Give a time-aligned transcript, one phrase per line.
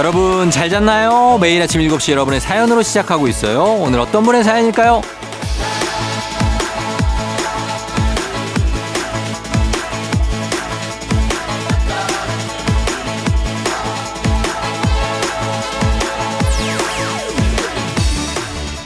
[0.00, 1.36] 여러분 잘 잤나요?
[1.42, 3.62] 매일 아침 7시 여러분의 사연으로 시작하고 있어요.
[3.62, 5.02] 오늘 어떤 분의 사연일까요?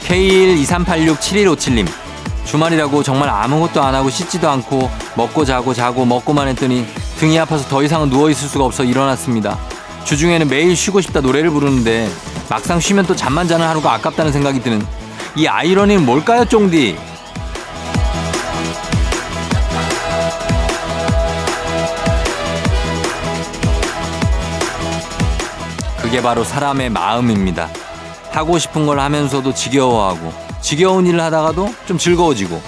[0.03, 1.87] K123867157님
[2.43, 6.85] 주말이라고 정말 아무것도 안 하고 씻지도 않고 먹고 자고 자고 먹고만 했더니
[7.19, 9.74] 등이 아파서 더 이상은 누워 있을 수가 없어 일어났습니다.
[10.05, 12.09] 주중에는 매일 쉬고 싶다 노래를 부르는데
[12.49, 14.85] 막상 쉬면 또 잠만 자는 하루가 아깝다는 생각이 드는
[15.35, 16.95] 이 아이러니는 뭘까요, 쫑디?
[25.97, 27.67] 그게 바로 사람의 마음입니다.
[28.31, 32.61] 하고 싶은 걸 하면서도 지겨워하고 지겨운 일을 하다가도 좀 즐거워지고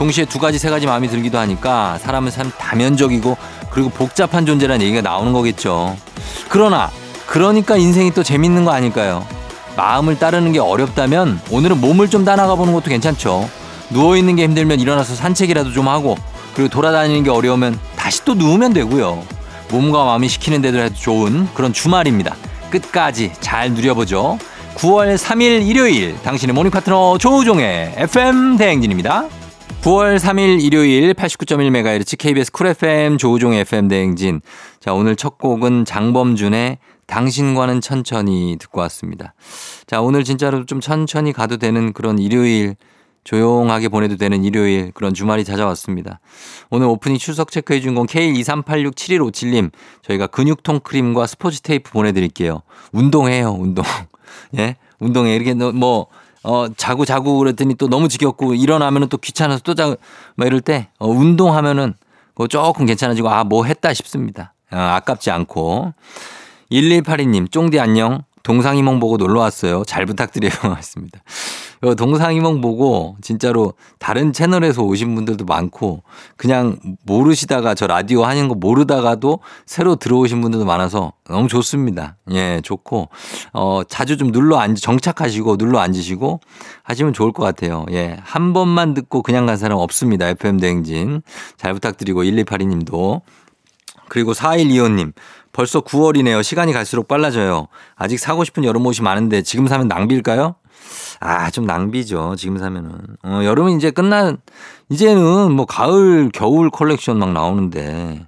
[0.00, 3.36] 동시에 두 가지 세 가지 마음이 들기도 하니까 사람은 참 다면적이고
[3.68, 5.94] 그리고 복잡한 존재라는 얘기가 나오는 거겠죠.
[6.48, 6.90] 그러나
[7.26, 9.26] 그러니까 인생이 또 재밌는 거 아닐까요?
[9.76, 13.46] 마음을 따르는 게 어렵다면 오늘은 몸을 좀 따라가 보는 것도 괜찮죠.
[13.90, 16.16] 누워 있는 게 힘들면 일어나서 산책이라도 좀 하고
[16.54, 19.22] 그리고 돌아다니는 게 어려우면 다시 또 누우면 되고요.
[19.70, 22.36] 몸과 마음이 시키는 대로 해도 좋은 그런 주말입니다.
[22.70, 24.38] 끝까지 잘 누려보죠.
[24.76, 29.39] 9월 3일 일요일 당신의 morning 파트너 조우종의 FM 대행진입니다.
[29.78, 34.42] 9월 3일 일요일 89.1MHz KBS 쿨 FM 조우종의 FM 대행진.
[34.78, 39.32] 자, 오늘 첫 곡은 장범준의 당신과는 천천히 듣고 왔습니다.
[39.86, 42.76] 자, 오늘 진짜로 좀 천천히 가도 되는 그런 일요일
[43.24, 46.20] 조용하게 보내도 되는 일요일 그런 주말이 찾아왔습니다.
[46.70, 49.70] 오늘 오프닝 출석 체크해 준 건 K123867157님
[50.02, 52.62] 저희가 근육통 크림과 스포츠 테이프 보내드릴게요.
[52.92, 53.84] 운동해요 운동.
[54.58, 56.06] 예 운동해 이렇게 뭐
[56.42, 59.96] 어, 자고 자고 그랬더니 또 너무 지겹고 일어나면은 또 귀찮아서 또 자고
[60.36, 61.94] 뭐 이럴 때 어, 운동하면은
[62.34, 64.54] 그 조금 괜찮아지고 아 뭐 했다 싶습니다.
[64.70, 65.92] 아, 아깝지 않고
[66.70, 69.84] 1182님 쫑디 안녕 동상이몽 보고 놀러 왔어요.
[69.84, 70.52] 잘 부탁드려요.
[70.76, 71.20] 했습니다.
[71.96, 76.02] 동상이몽 보고 진짜로 다른 채널에서 오신 분들도 많고
[76.36, 82.16] 그냥 모르시다가 저 라디오 하는 거 모르다가도 새로 들어오신 분들도 많아서 너무 좋습니다.
[82.32, 83.08] 예, 좋고
[83.54, 86.40] 어 자주 좀 눌러 앉 정착하시고 눌러 앉으시고
[86.82, 87.86] 하시면 좋을 것 같아요.
[87.92, 88.18] 예.
[88.22, 90.28] 한 번만 듣고 그냥 간 사람 없습니다.
[90.28, 91.22] FM 대행진.
[91.56, 93.22] 잘 부탁드리고 1282 님도
[94.10, 95.12] 그리고 4125님
[95.52, 96.42] 벌써 9월이네요.
[96.42, 97.68] 시간이 갈수록 빨라져요.
[97.96, 100.56] 아직 사고 싶은 여름 옷이 많은데 지금 사면 낭비일까요?
[101.20, 102.34] 아, 좀 낭비죠.
[102.36, 102.92] 지금 사면은.
[103.22, 104.38] 어, 여름은 이제 끝난,
[104.88, 108.26] 이제는 뭐 가을, 겨울 컬렉션 막 나오는데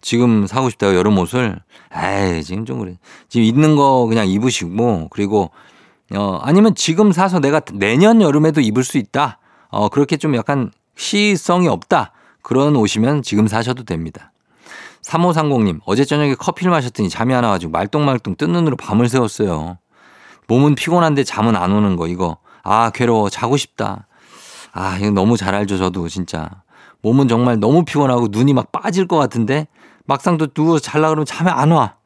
[0.00, 1.58] 지금 사고 싶다고 여름 옷을
[1.96, 2.98] 에이, 지금 좀 그래.
[3.28, 5.50] 지금 있는 거 그냥 입으시고 그리고
[6.14, 9.38] 어, 아니면 지금 사서 내가 내년 여름에도 입을 수 있다.
[9.70, 12.12] 어, 그렇게 좀 약간 시성이 없다.
[12.42, 14.30] 그런 옷이면 지금 사셔도 됩니다.
[15.04, 19.78] 3530님, 어제 저녁에 커피를 마셨더니 잠이 안 와가지고 말똥말똥 뜬 눈으로 밤을 새웠어요.
[20.48, 22.38] 몸은 피곤한데 잠은 안 오는 거, 이거.
[22.62, 23.28] 아, 괴로워.
[23.28, 24.06] 자고 싶다.
[24.72, 26.50] 아, 이거 너무 잘 알죠, 저도 진짜.
[27.02, 29.68] 몸은 정말 너무 피곤하고 눈이 막 빠질 것 같은데
[30.06, 31.96] 막상 또 누워서 잘라 그러면 잠이 안 와.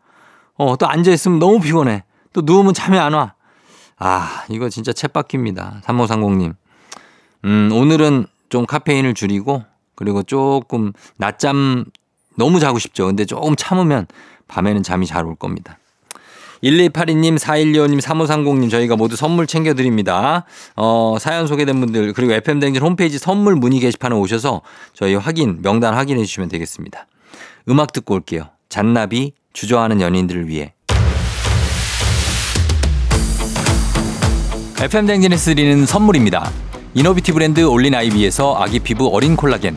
[0.57, 2.05] 어, 또 앉아있으면 너무 피곤해.
[2.33, 3.35] 또 누우면 잠이 안 와.
[3.97, 5.83] 아, 이거 진짜 챗바퀴입니다.
[5.83, 6.55] 3530님.
[7.45, 11.85] 음, 오늘은 좀 카페인을 줄이고 그리고 조금 낮잠
[12.38, 13.06] 너무 자고 싶죠.
[13.06, 14.06] 근데 조금 참으면
[14.47, 15.76] 밤에는 잠이 잘 올 겁니다.
[16.62, 20.44] 1282님, 4125님, 3530님 저희가 모두 선물 챙겨드립니다.
[20.75, 24.62] 어, 사연 소개된 분들 그리고 FM댕진 홈페이지 선물 문의 게시판에 오셔서
[24.94, 27.06] 저희 확인, 명단 확인해 주시면 되겠습니다.
[27.69, 28.49] 음악 듣고 올게요.
[28.69, 30.75] 잔나비 주저하는 연인들을 위해
[34.81, 36.50] FM댕진에서 드리는 선물입니다.
[36.94, 39.76] 이노비티 브랜드 올린 아이비에서 아기 피부 어린 콜라겐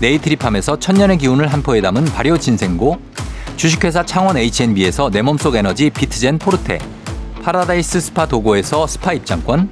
[0.00, 2.98] 네이트리팜에서 천년의 기운을 한 포에 담은 발효 진생고
[3.56, 6.78] 주식회사 창원 H&B에서 내 몸속 에너지 비트젠 포르테
[7.42, 9.68] 파라다이스 스파 도고에서 스파 입장권,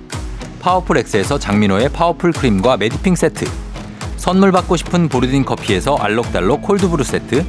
[0.60, 3.46] 파워풀 엑스에서 장민호의 파워풀 크림과 메디핑 세트,
[4.16, 7.44] 선물 받고 싶은 보르딘 커피에서 알록달록 콜드브루 세트,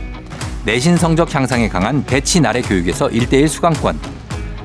[0.64, 4.00] 내신 성적 향상에 강한 대치 나래 교육에서 1대1 수강권,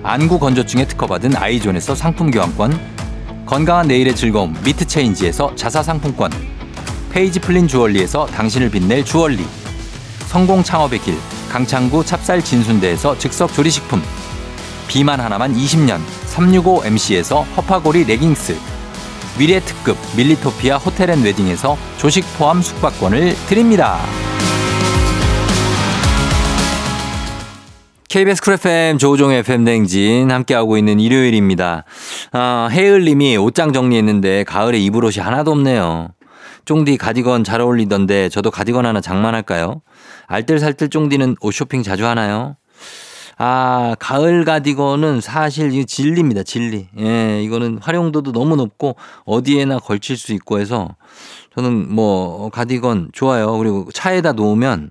[0.05, 2.79] 안구 건조증에 특허받은 아이존에서 상품 교환권,
[3.45, 6.31] 건강한 내일의 즐거움 미트 체인지에서 자사 상품권,
[7.11, 9.45] 페이지 플린 주얼리에서 당신을 빛낼 주얼리,
[10.27, 11.17] 성공 창업의 길
[11.49, 14.03] 강창구 찹쌀 진순대에서 즉석 조리식품,
[14.89, 18.57] 비만 하나만 20년 365MC에서 허파고리 레깅스
[19.39, 24.01] 미래 특급 밀리토피아 호텔 앤 웨딩에서 조식 포함 숙박권을 드립니다.
[28.09, 31.85] KBS 쿨 FM 조우종의 FM 댕진 함께하고 있는 일요일입니다.
[32.33, 36.09] 아, 해을님이 옷장 정리했는데 가을에 입을 옷이 하나도 없네요.
[36.69, 39.81] 쫑디 가디건 잘 어울리던데 저도 가디건 하나 장만할까요?
[40.27, 42.57] 알뜰살뜰 쫑디는 옷 쇼핑 자주 하나요?
[43.39, 46.43] 아, 가을 가디건은 사실 이 진리입니다.
[46.43, 46.89] 진리.
[46.99, 50.95] 예, 이거는 활용도도 너무 높고 어디에나 걸칠 수 있고 해서
[51.55, 53.57] 저는 뭐 가디건 좋아요.
[53.57, 54.91] 그리고 차에다 놓으면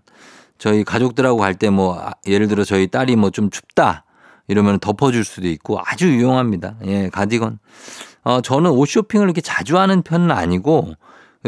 [0.57, 4.03] 저희 가족들하고 갈 때 뭐 예를 들어 저희 딸이 뭐 좀 춥다
[4.47, 6.77] 이러면 덮어줄 수도 있고 아주 유용합니다.
[6.87, 7.59] 예, 가디건.
[8.23, 10.95] 어, 저는 옷 쇼핑을 이렇게 자주 하는 편은 아니고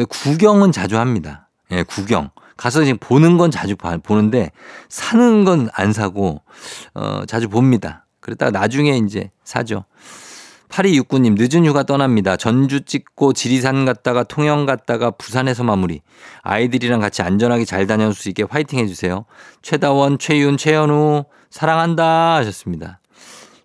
[0.06, 1.50] 구경은 자주 합니다.
[1.72, 2.30] 예, 구경.
[2.58, 4.52] 가서 지금 보는 건 자주 보는데
[4.90, 6.42] 사는 건 안 사고
[6.94, 8.06] 어 자주 봅니다.
[8.20, 9.86] 그러다가 나중에 이제 사죠.
[10.70, 12.36] 8269님 늦은 휴가 떠납니다.
[12.38, 16.02] 전주 찍고 지리산 갔다가 통영 갔다가 부산에서 마무리.
[16.44, 19.26] 아이들이랑 같이 안전하게 잘 다녀올 수 있게 화이팅 해주세요.
[19.62, 23.00] 최다원, 최윤, 최현우 사랑한다 하셨습니다.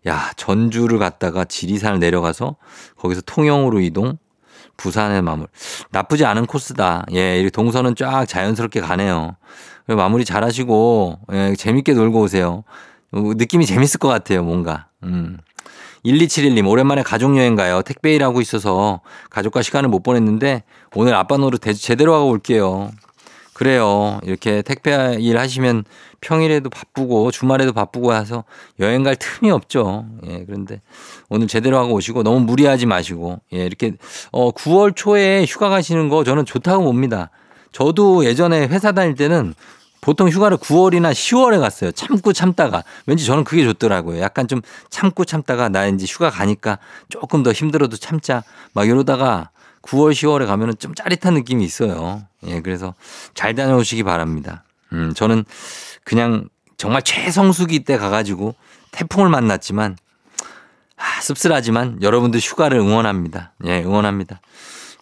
[0.06, 2.56] 야 전주를 갔다가 지리산을 내려가서
[2.96, 4.16] 거기서 통영으로 이동.
[4.76, 5.48] 부산의 마무리.
[5.90, 7.06] 나쁘지 않은 코스다.
[7.12, 9.36] 예, 이 동선은 쫙 자연스럽게 가네요.
[9.86, 12.64] 마무리 잘 하시고, 예, 재밌게 놀고 오세요.
[13.12, 14.86] 어, 느낌이 재밌을 것 같아요, 뭔가.
[15.02, 15.38] 음.
[16.04, 17.82] 1271님, 오랜만에 가족여행 가요.
[17.82, 19.00] 택배 일하고 있어서
[19.30, 20.62] 가족과 시간을 못 보냈는데
[20.94, 22.90] 오늘 아빠 노릇 제대로 하고 올게요.
[23.54, 24.20] 그래요.
[24.24, 25.84] 이렇게 택배 일 하시면
[26.20, 28.44] 평일에도 바쁘고 주말에도 바쁘고 해서
[28.80, 30.06] 여행 갈 틈이 없죠.
[30.26, 30.82] 예, 그런데
[31.28, 33.92] 오늘 제대로 하고 오시고 너무 무리하지 마시고 예, 이렇게
[34.32, 37.30] 어 9월 초에 휴가 가시는 거 저는 좋다고 봅니다.
[37.70, 39.54] 저도 예전에 회사 다닐 때는
[40.00, 41.90] 보통 휴가를 9월이나 10월에 갔어요.
[41.92, 42.84] 참고 참다가.
[43.06, 44.20] 왠지 저는 그게 좋더라고요.
[44.20, 44.60] 약간 좀
[44.90, 46.78] 참고 참다가 나 이제 휴가 가니까
[47.08, 48.42] 조금 더 힘들어도 참자.
[48.74, 49.48] 막 이러다가
[49.84, 52.22] 9월, 10월에 가면은 좀 짜릿한 느낌이 있어요.
[52.46, 52.94] 예, 그래서
[53.34, 54.64] 잘 다녀오시기 바랍니다.
[54.92, 55.44] 음, 저는
[56.04, 58.54] 그냥 정말 최성수기 때 가가지고
[58.90, 59.96] 태풍을 만났지만
[60.96, 63.52] 아, 씁쓸하지만 여러분들 휴가를 응원합니다.
[63.66, 64.40] 예, 응원합니다.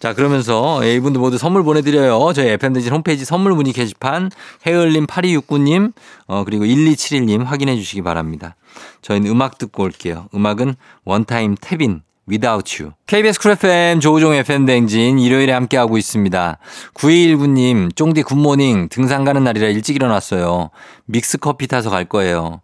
[0.01, 2.33] 자, 그러면서 예, 이분들 모두 선물 보내드려요.
[2.33, 4.31] 저희 FM대진 홈페이지 선물 문의 게시판
[4.67, 5.93] 해을님 8269님
[6.27, 8.57] 어, 그리고 1271님 확인해 주시기 바랍니다.
[9.03, 10.29] 저희는 음악 듣고 올게요.
[10.35, 10.75] 음악은
[11.05, 12.95] 원타임 태빈 Without You.
[13.07, 16.59] KBS 쿨 FM 조우종 FM 댕진 일요일에 함께하고 있습니다.
[16.95, 20.71] 9219님, 쫑디 굿모닝 등산 가는 날이라 일찍 일어났어요.
[21.07, 22.61] 믹스 커피 타서 갈 거예요.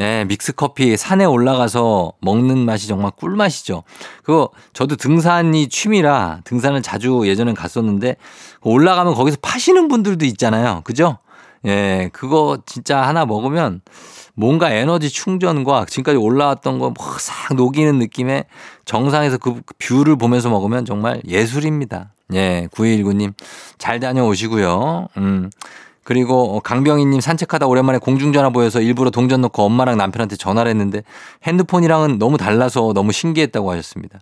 [0.00, 3.84] 예, 믹스 커피 산에 올라가서 먹는 맛이 정말 꿀맛이죠.
[4.24, 8.16] 그거 저도 등산이 취미라 등산을 자주 예전엔 갔었는데
[8.62, 10.80] 올라가면 거기서 파시는 분들도 있잖아요.
[10.84, 11.18] 그죠?
[11.66, 13.82] 예, 그거 진짜 하나 먹으면
[14.34, 18.44] 뭔가 에너지 충전과 지금까지 올라왔던 거 싹 녹이는 느낌의
[18.84, 22.12] 정상에서 그 뷰를 보면서 먹으면 정말 예술입니다.
[22.34, 23.32] 예, 9219님
[23.78, 25.08] 잘 다녀오시고요.
[25.18, 25.50] 음.
[26.04, 31.02] 그리고 강병희님 산책하다 오랜만에 공중전화 보여서 일부러 동전 넣고 엄마랑 남편한테 전화를 했는데
[31.44, 34.20] 핸드폰이랑은 너무 달라서 너무 신기했다고 하셨습니다.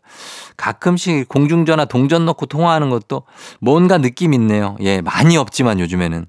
[0.56, 3.24] 가끔씩 공중전화 동전 넣고 통화하는 것도
[3.60, 4.76] 뭔가 느낌 있네요.
[4.80, 6.26] 예, 많이 없지만 요즘에는.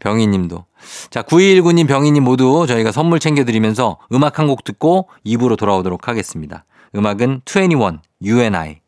[0.00, 0.64] 병희님도.
[1.10, 6.64] 자, 9219님, 병희님 모두 저희가 선물 챙겨드리면서 음악 한 곡 듣고 입으로 돌아오도록 하겠습니다.
[6.94, 8.80] 음악은 21, You and I.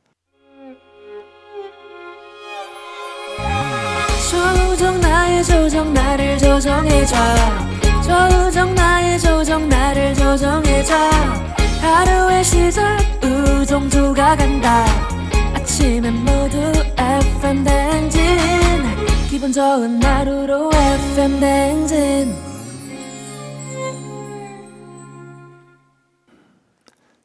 [4.31, 7.17] 조정 나의 조정 나를 조정해줘
[8.03, 10.95] 조정 나의 조정 나를 조정해줘
[11.83, 14.85] 하루의 시절 우정조가 간다
[15.55, 16.59] 아침엔 모두
[16.97, 18.21] FM 댕진
[19.41, 22.37] 기분 좋은 하루로 FM 댕진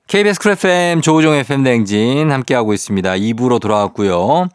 [0.07, 3.11] KBS 쿨 FM 조우종 FM 댕진 함께하고 있습니다.
[3.15, 4.15] 2부로 돌아왔고요.
[4.15, 4.47] 어,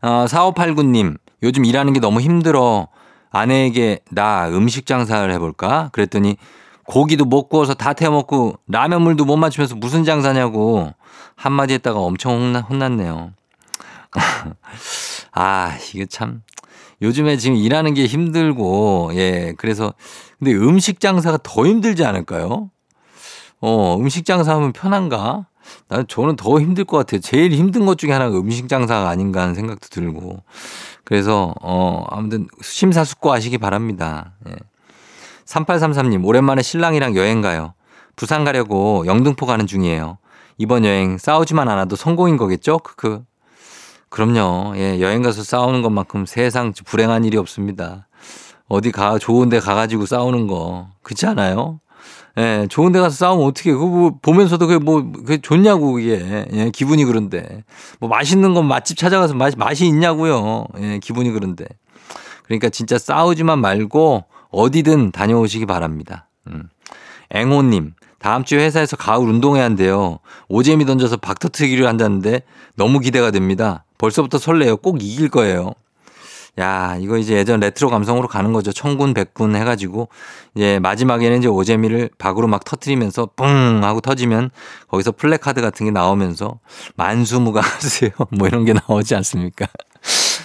[0.00, 2.88] 4589님 요즘 일하는 게 너무 힘들어.
[3.30, 5.90] 아내에게 나 음식 장사를 해볼까?
[5.92, 6.38] 그랬더니
[6.86, 10.94] 고기도 못 구워서 다 태워먹고 라면물도 못 맞추면서 무슨 장사냐고
[11.36, 13.34] 한마디 했다가 엄청 혼나, 혼났네요.
[15.32, 16.43] 아, 이거 참.
[17.04, 19.92] 요즘에 지금 일하는 게 힘들고, 예, 그래서,
[20.38, 22.70] 근데 음식 장사가 더 힘들지 않을까요?
[23.60, 25.46] 어, 음식 장사하면 편한가?
[25.88, 27.20] 나는 저는 더 힘들 것 같아요.
[27.20, 30.42] 제일 힘든 것 중에 하나가 음식 장사가 아닌가 하는 생각도 들고.
[31.04, 34.32] 그래서, 어, 아무튼 심사숙고 하시기 바랍니다.
[34.48, 34.54] 예.
[35.44, 37.74] 3833님, 오랜만에 신랑이랑 여행 가요.
[38.16, 40.18] 부산 가려고 영등포 가는 중이에요.
[40.56, 42.78] 이번 여행 싸우지만 않아도 성공인 거겠죠?
[42.78, 43.24] 크크.
[44.14, 44.74] 그럼요.
[44.76, 48.06] 예, 여행 가서 싸우는 것만큼 세상 불행한 일이 없습니다.
[48.68, 50.86] 어디 가, 좋은 데 가가지고 싸우는 거.
[51.02, 51.80] 그렇지 않아요?
[52.38, 56.46] 예, 좋은 데 가서 싸우면 어떻게, 그거 뭐 보면서도 그게 뭐, 그게 좋냐고, 그게.
[56.52, 57.64] 예, 기분이 그런데.
[57.98, 60.66] 뭐 맛있는 건 맛집 찾아가서 맛, 맛이 있냐고요.
[60.78, 61.64] 예, 기분이 그런데.
[62.44, 66.28] 그러니까 진짜 싸우지만 말고 어디든 다녀오시기 바랍니다.
[66.46, 66.68] 음.
[67.30, 70.20] 앵호님, 다음 주에 회사에서 가을 운동회 한대요.
[70.48, 72.42] 오재미 던져서 박터트기를 한다는데
[72.76, 73.84] 너무 기대가 됩니다.
[74.04, 74.76] 벌써부터 설레요.
[74.76, 75.72] 꼭 이길 거예요.
[76.60, 78.70] 야, 이거 이제 예전 레트로 감성으로 가는 거죠.
[78.72, 80.08] 청군, 백군 해가지고,
[80.54, 83.44] 이제 마지막에는 이제 오재미를 박으로 막 터트리면서 뿡
[83.82, 84.50] 하고 터지면
[84.88, 86.60] 거기서 플래카드 같은 게 나오면서
[86.96, 88.10] 만수무강하세요.
[88.38, 89.66] 뭐 이런 게 나오지 않습니까?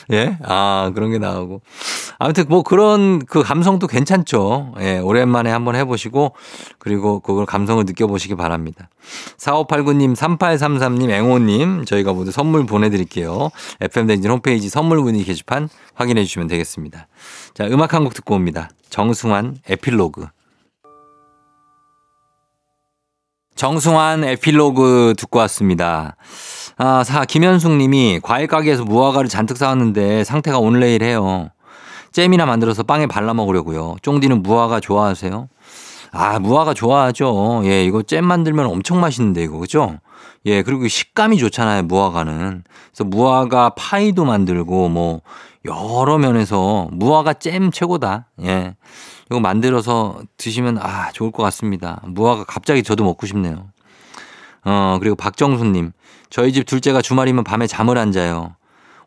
[0.14, 0.38] 예?
[0.44, 1.62] 아, 그런 게 나오고.
[2.18, 4.74] 아무튼 뭐 그런 그 감성도 괜찮죠.
[4.80, 6.36] 예, 오랜만에 한번 해보시고
[6.80, 8.90] 그리고 그걸 감성을 느껴보시기 바랍니다.
[9.38, 13.52] 4589님, 3833님, 앵호님 저희가 모두 선물 보내드릴게요.
[13.82, 17.08] FM댕진 홈페이지 선물 문의 게시판 확인해 주시면 되겠습니다.
[17.54, 18.70] 자, 음악 한 곡 듣고 옵니다.
[18.90, 20.28] 정승환 에필로그.
[23.56, 26.16] 정승환 에필로그 듣고 왔습니다.
[26.82, 31.50] 아, 사, 김현숙 님이 과일 가게에서 무화과를 잔뜩 사왔는데 상태가 오늘 내일 해요.
[32.14, 33.98] 잼이나 만들어서 빵에 발라 먹으려고요.
[34.02, 35.50] 쫑디는 무화과 좋아하세요?
[36.14, 37.64] 아, 무화과 좋아하죠.
[37.66, 39.98] 예, 이거 잼 만들면 엄청 맛있는데, 이거, 그죠?
[40.46, 42.64] 예, 그리고 식감이 좋잖아요, 무화과는.
[42.94, 45.20] 그래서 무화과 파이도 만들고, 뭐,
[45.66, 48.28] 여러 면에서 무화과 잼 최고다.
[48.44, 48.76] 예.
[49.30, 52.02] 이거 만들어서 드시면, 아, 좋을 것 같습니다.
[52.06, 53.66] 무화과 갑자기 저도 먹고 싶네요.
[54.66, 55.92] 어, 그리고 박정수님.
[56.30, 58.56] 저희 집 둘째가 주말이면 밤에 잠을 안 자요.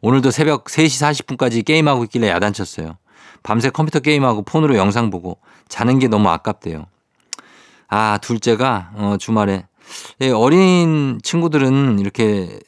[0.00, 2.96] 오늘도 새벽 3시 40분까지 게임하고 있길래 야단쳤어요.
[3.42, 6.86] 밤새 컴퓨터 게임하고 폰으로 영상 보고 자는 게 너무 아깝대요.
[7.88, 9.66] 아, 둘째가 어, 주말에
[10.20, 12.58] 예, 어린 친구들은 이렇게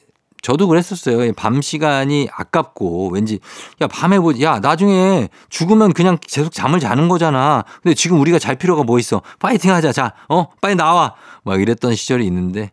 [0.41, 1.33] 저도 그랬었어요.
[1.33, 3.39] 밤 시간이 아깝고 왠지
[3.81, 7.63] 야 밤에 뭐야 나중에 죽으면 그냥 계속 잠을 자는 거잖아.
[7.81, 9.23] 근데 지금 우리가 잘 필요가 뭐 있어?
[9.39, 9.91] 파이팅 하자.
[9.91, 11.15] 자, 어 빨리 나와.
[11.43, 12.71] 막 이랬던 시절이 있는데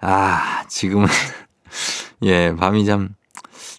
[0.00, 1.08] 아 지금은
[2.22, 3.14] 예 밤이 참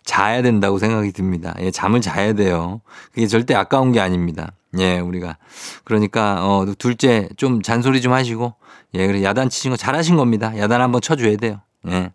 [0.03, 1.53] 자야 된다고 생각이 듭니다.
[1.59, 2.81] 예 잠을 자야 돼요.
[3.13, 4.53] 그게 절대 아까운 게 아닙니다.
[4.77, 5.37] 예 우리가
[5.83, 8.55] 그러니까 어 둘째 좀 잔소리 좀 하시고
[8.93, 10.57] 예 그래 야단 치신 거 잘하신 겁니다.
[10.57, 11.61] 야단 한번 쳐줘야 돼요.
[11.87, 12.11] 예.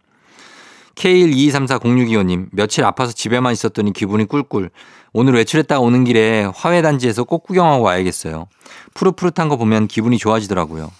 [0.95, 4.71] K122340625님, 며칠 아파서 집에만 있었더니 기분이 꿀꿀.
[5.15, 8.47] 오늘 외출했다가 오는 길에 화훼단지에서 꽃 구경하고 와야겠어요.
[8.95, 10.91] 푸릇푸릇한 거 보면 기분이 좋아지더라고요.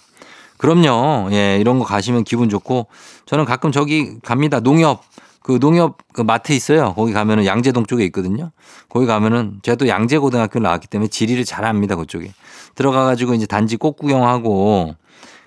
[0.63, 1.27] 그럼요.
[1.33, 2.87] 예, 이런 거 가시면 기분 좋고,
[3.25, 4.61] 저는 가끔 저기 갑니다.
[4.61, 5.03] 농협.
[5.41, 6.93] 그 농협 그 마트 있어요.
[6.93, 8.51] 거기 가면은 양재동 쪽에 있거든요.
[8.87, 11.97] 거기 가면은 제가 또 양재고등학교를 나왔기 때문에 지리를 잘 압니다.
[11.97, 12.31] 그쪽에.
[12.75, 14.95] 들어가 가지고 이제 단지 꽃 구경하고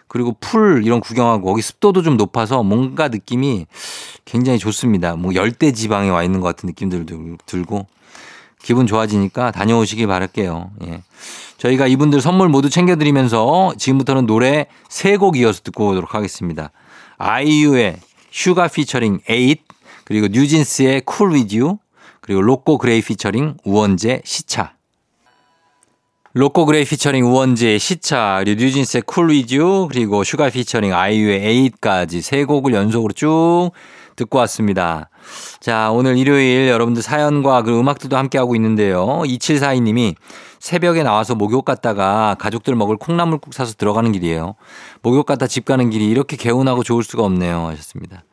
[0.06, 3.66] 그리고 풀 이런 구경하고 거기 습도도 좀 높아서 뭔가 느낌이
[4.26, 5.16] 굉장히 좋습니다.
[5.16, 7.86] 뭐 열대 지방에 와 있는 것 같은 느낌들도 들고
[8.60, 10.72] 기분 좋아지니까 다녀오시기 바랄게요.
[10.88, 11.02] 예.
[11.58, 16.70] 저희가 이분들 선물 모두 챙겨드리면서 지금부터는 노래 세 곡 이어서 듣고 오도록 하겠습니다.
[17.18, 17.96] 아이유의
[18.30, 19.62] 슈가 피처링 에잇
[20.04, 21.78] 그리고 뉴진스의 Cool With You
[22.20, 24.76] 그리고 로꼬 그레이 피처링 우원재 시차
[26.38, 32.20] 로꼬 그레이 피처링 우원재의 시차, 그리고 뉴진스의 Cool With You, 그리고 슈가 피처링 아이유의 에잇까지
[32.20, 33.70] 세 곡을 연속으로 쭉
[34.16, 35.08] 듣고 왔습니다.
[35.60, 39.22] 자, 오늘 일요일 여러분들 사연과 그 음악들도 함께하고 있는데요.
[39.24, 40.14] 2742님이
[40.66, 44.56] 새벽에 나와서 목욕 갔다가 가족들 먹을 콩나물국 사서 들어가는 길이에요.
[45.00, 47.68] 목욕 갔다 집 가는 길이 이렇게 개운하고 좋을 수가 없네요.
[47.68, 48.24] 하셨습니다.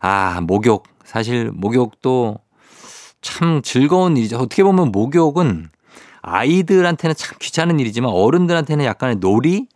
[0.00, 0.88] 아, 목욕.
[1.04, 2.38] 사실 목욕도
[3.22, 4.38] 참 즐거운 일이죠.
[4.38, 5.68] 어떻게 보면 목욕은
[6.22, 9.68] 아이들한테는 참 귀찮은 일이지만 어른들한테는 약간의 놀이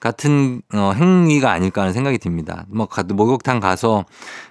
[0.00, 2.64] 같은 어, 행위가 아닐까 하는 생각이 듭니다.
[2.68, 4.04] 뭐 목욕탕 가서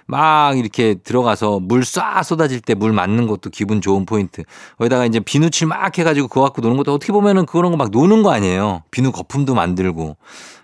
[0.06, 4.42] 막 이렇게 들어가서 물 쏴 쏟아질 때 물 맞는 것도 기분 좋은 포인트.
[4.78, 8.22] 거기다가 이제 비누칠 막 해가지고 그거 갖고 노는 것도 어떻게 보면은 그런 거 막 노는
[8.22, 8.82] 거 아니에요.
[8.90, 10.16] 비누 거품도 만들고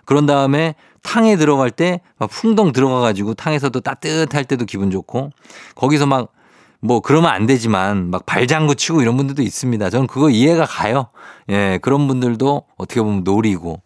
[0.05, 5.31] 그런 다음에 탕에 들어갈 때 막 풍덩 들어가가지고 탕에서도 따뜻할 때도 기분 좋고
[5.75, 6.29] 거기서 막
[6.81, 9.89] 뭐 그러면 안 되지만 막 발장구 치고 이런 분들도 있습니다.
[9.89, 11.07] 저는 그거 이해가 가요.
[11.49, 13.81] 예, 그런 분들도 어떻게 보면 놀이고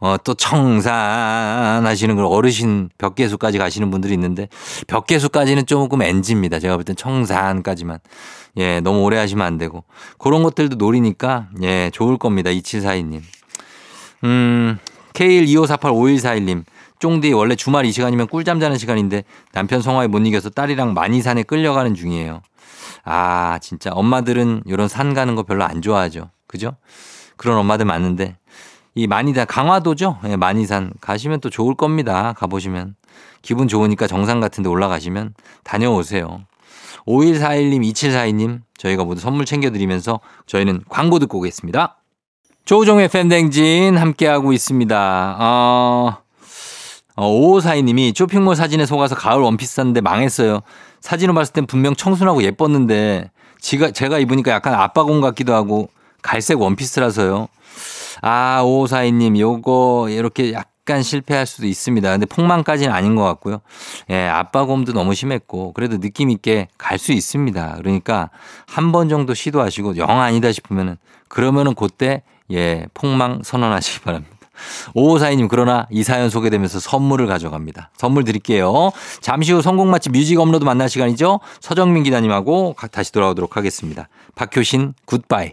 [0.00, 4.48] 어, 또 청산 하시는 걸 어르신 벽계수까지 가시는 분들이 있는데
[4.86, 6.58] 벽계수까지는 조금 엔지입니다.
[6.58, 7.98] 제가 볼 땐 청산까지만.
[8.56, 9.84] 예, 너무 오래 하시면 안 되고.
[10.18, 12.50] 그런 것들도 노리니까 예, 좋을 겁니다.
[12.50, 13.20] 2742님.
[14.24, 14.78] 음,
[15.12, 16.64] K125485141님.
[16.98, 21.42] 쫑디 원래 주말 이 시간이면 꿀잠 자는 시간인데 남편 성화에 못 이겨서 딸이랑 많이 산에
[21.42, 22.42] 끌려가는 중이에요.
[23.04, 26.30] 아, 진짜 엄마들은 이런 산 가는 거 별로 안 좋아하죠.
[26.46, 26.76] 그죠?
[27.36, 28.36] 그런 엄마들 많은데
[29.00, 30.18] 이 많이산 강화도죠.
[30.26, 32.34] 예, 많이산 가시면 또 좋을 겁니다.
[32.36, 32.96] 가보시면
[33.40, 35.32] 기분 좋으니까 정상 같은데 올라가시면
[35.64, 36.42] 다녀오세요.
[37.06, 41.96] 5141님, 2742님 저희가 모두 선물 챙겨드리면서 저희는 광고 듣고 오겠습니다.
[42.66, 45.36] 조우종의 팬댕진 함께하고 있습니다.
[45.40, 46.18] 어,
[47.16, 50.60] 어, 5542님이 쇼핑몰 사진에 속아서 가을 원피스 샀는데 망했어요.
[51.00, 53.30] 사진을 봤을 땐 분명 청순하고 예뻤는데
[53.60, 55.88] 지가, 제가 입으니까 약간 아빠공 같기도 하고
[56.20, 57.48] 갈색 원피스라서요.
[58.22, 62.10] 아, 5542님, 요거 이렇게 약간 실패할 수도 있습니다.
[62.10, 63.60] 근데 폭망까지는 아닌 것 같고요.
[64.10, 67.76] 예, 아빠곰도 너무 심했고 그래도 느낌 있게 갈 수 있습니다.
[67.78, 68.30] 그러니까
[68.66, 70.96] 한 번 정도 시도하시고 영 아니다 싶으면은
[71.28, 74.36] 그러면은 그때 예, 폭망 선언하시기 바랍니다.
[74.94, 77.90] 5542님, 그러나 이 사연 소개되면서 선물을 가져갑니다.
[77.96, 78.90] 선물 드릴게요.
[79.22, 81.40] 잠시 후 선곡 맛집 뮤직 업로드 만날 시간이죠.
[81.60, 84.08] 서정민 기자님하고 다시 돌아오도록 하겠습니다.
[84.34, 85.52] 박효신, Goodbye.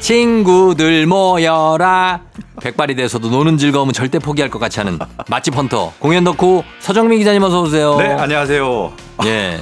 [0.00, 2.20] 친구들 모여라.
[2.62, 7.42] 백발이 돼서도 노는 즐거움은 절대 포기할 것 같지 않은 맛집 헌터 공연 덕후 서정민 기자님
[7.42, 7.96] 어서 오세요.
[7.96, 8.92] 네, 안녕하세요.
[9.26, 9.60] 예.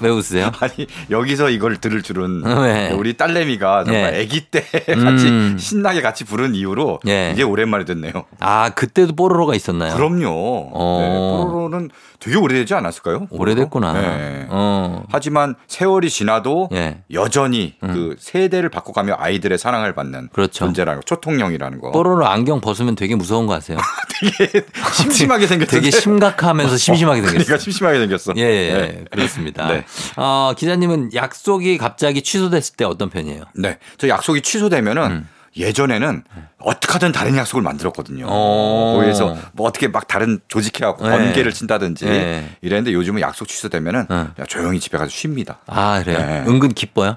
[0.00, 0.50] 왜 웃으세요?
[0.60, 2.90] 아니, 여기서 이걸 들을 줄은 왜?
[2.96, 4.22] 우리 딸내미가 정말 예.
[4.22, 5.56] 아기 때 같이 음.
[5.58, 7.30] 신나게 같이 부른 이후로 예.
[7.32, 8.12] 이제 오랜만에 듣네요.
[8.40, 9.94] 아, 그때도 뽀로로가 있었나요?
[9.94, 10.70] 그럼요.
[10.72, 10.98] 어.
[11.00, 11.08] 네,
[11.50, 13.28] 뽀로로는 되게 오래되지 않았을까요?
[13.30, 13.92] 오래됐구나.
[13.92, 14.46] 네.
[14.48, 15.04] 어.
[15.10, 17.02] 하지만 세월이 지나도 예.
[17.12, 20.52] 여전히 그 세대를 바꿔가며 아이들의 사랑을 받는 그렇죠.
[20.66, 21.92] 존재라는 거, 초통령이라는 거.
[21.92, 23.78] 뽀로로 안경 벗으면 되게 무서운 거 아세요?
[24.20, 24.64] 되게
[24.94, 25.66] 심심하게 생겼는데.
[25.66, 27.44] 되게 심각하면서 심심하게 생겼어요.
[27.44, 28.32] 그러니까 심심하게 생겼어.
[28.36, 29.00] 예, 예, 네.
[29.00, 29.16] 예.
[29.16, 29.68] 그렇습니다.
[29.68, 29.84] 네.
[30.16, 33.44] 어, 기자님은 약속이 갑자기 취소됐을 때 어떤 편이에요?
[33.54, 33.78] 네.
[33.98, 35.28] 저 약속이 취소되면은 음.
[35.56, 36.22] 예전에는
[36.58, 38.26] 어떻게든 다른 약속을 만들었거든요.
[38.28, 38.96] 어.
[38.98, 41.16] 거기에서 뭐 어떻게 막 다른 조직해갖고 네.
[41.16, 42.50] 번개를 친다든지 네.
[42.60, 44.16] 이랬는데 요즘은 약속 취소되면은 네.
[44.16, 45.60] 야, 조용히 집에 가서 쉽니다.
[45.66, 46.18] 아, 그래요?
[46.18, 46.44] 네.
[46.46, 47.16] 은근 기뻐요?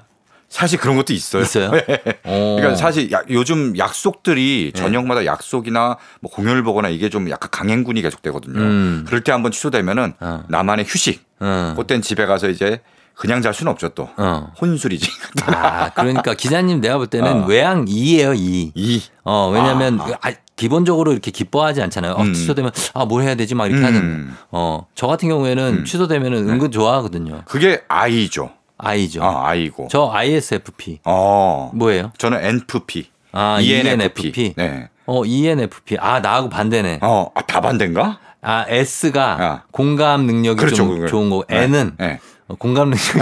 [0.50, 1.42] 사실 그런 것도 있어요.
[1.42, 1.70] 있어요?
[2.24, 2.56] 어.
[2.58, 8.58] 그러니까 사실 야- 요즘 약속들이 저녁마다 약속이나 뭐 공연을 보거나 이게 좀 약간 강행군이 계속되거든요.
[8.60, 9.04] 음.
[9.06, 10.42] 그럴 때 한번 취소되면은 어.
[10.48, 11.24] 나만의 휴식.
[11.40, 11.74] 응.
[11.76, 12.80] 그땐 집에 가서 이제
[13.14, 14.08] 그냥 잘 수는 없죠 또.
[14.16, 14.52] 어.
[14.60, 15.08] 혼술이지.
[15.46, 17.46] 아, 그러니까 기자님 내가 볼 때는 어.
[17.46, 18.72] 외양 2예요, 2.
[18.74, 19.02] 이.
[19.24, 20.04] 어, 왜냐면 아.
[20.04, 22.12] 그 아, 기본적으로 이렇게 기뻐하지 않잖아요.
[22.14, 22.32] 어, 음.
[22.34, 23.54] 취소되면 아, 뭘 해야 되지?
[23.54, 23.86] 막 이렇게 음.
[23.86, 24.30] 하는.
[24.50, 27.42] 어, 저 같은 경우에는 취소되면은 은근 좋아하거든요.
[27.46, 28.50] 그게 아이죠.
[28.82, 29.22] 아이죠.
[29.22, 29.88] 아, 아이고.
[29.90, 31.00] 저 ISFP.
[31.04, 31.70] 어.
[31.74, 32.12] 뭐예요?
[32.18, 33.06] 저는 NFP.
[33.32, 34.54] 아, ENFP.
[34.56, 34.88] 네.
[35.06, 35.96] 어, ENFP.
[36.00, 37.00] 아, 나하고 반대네.
[37.02, 38.18] 어, 아, 다 반대인가?
[38.42, 39.62] 아, S가 아.
[39.70, 41.06] 공감 능력이 그렇죠, 좀 그거.
[41.06, 41.64] 좋은 거고, 네.
[41.64, 42.18] N은 네.
[42.50, 43.20] 어, 공감 능력이 좀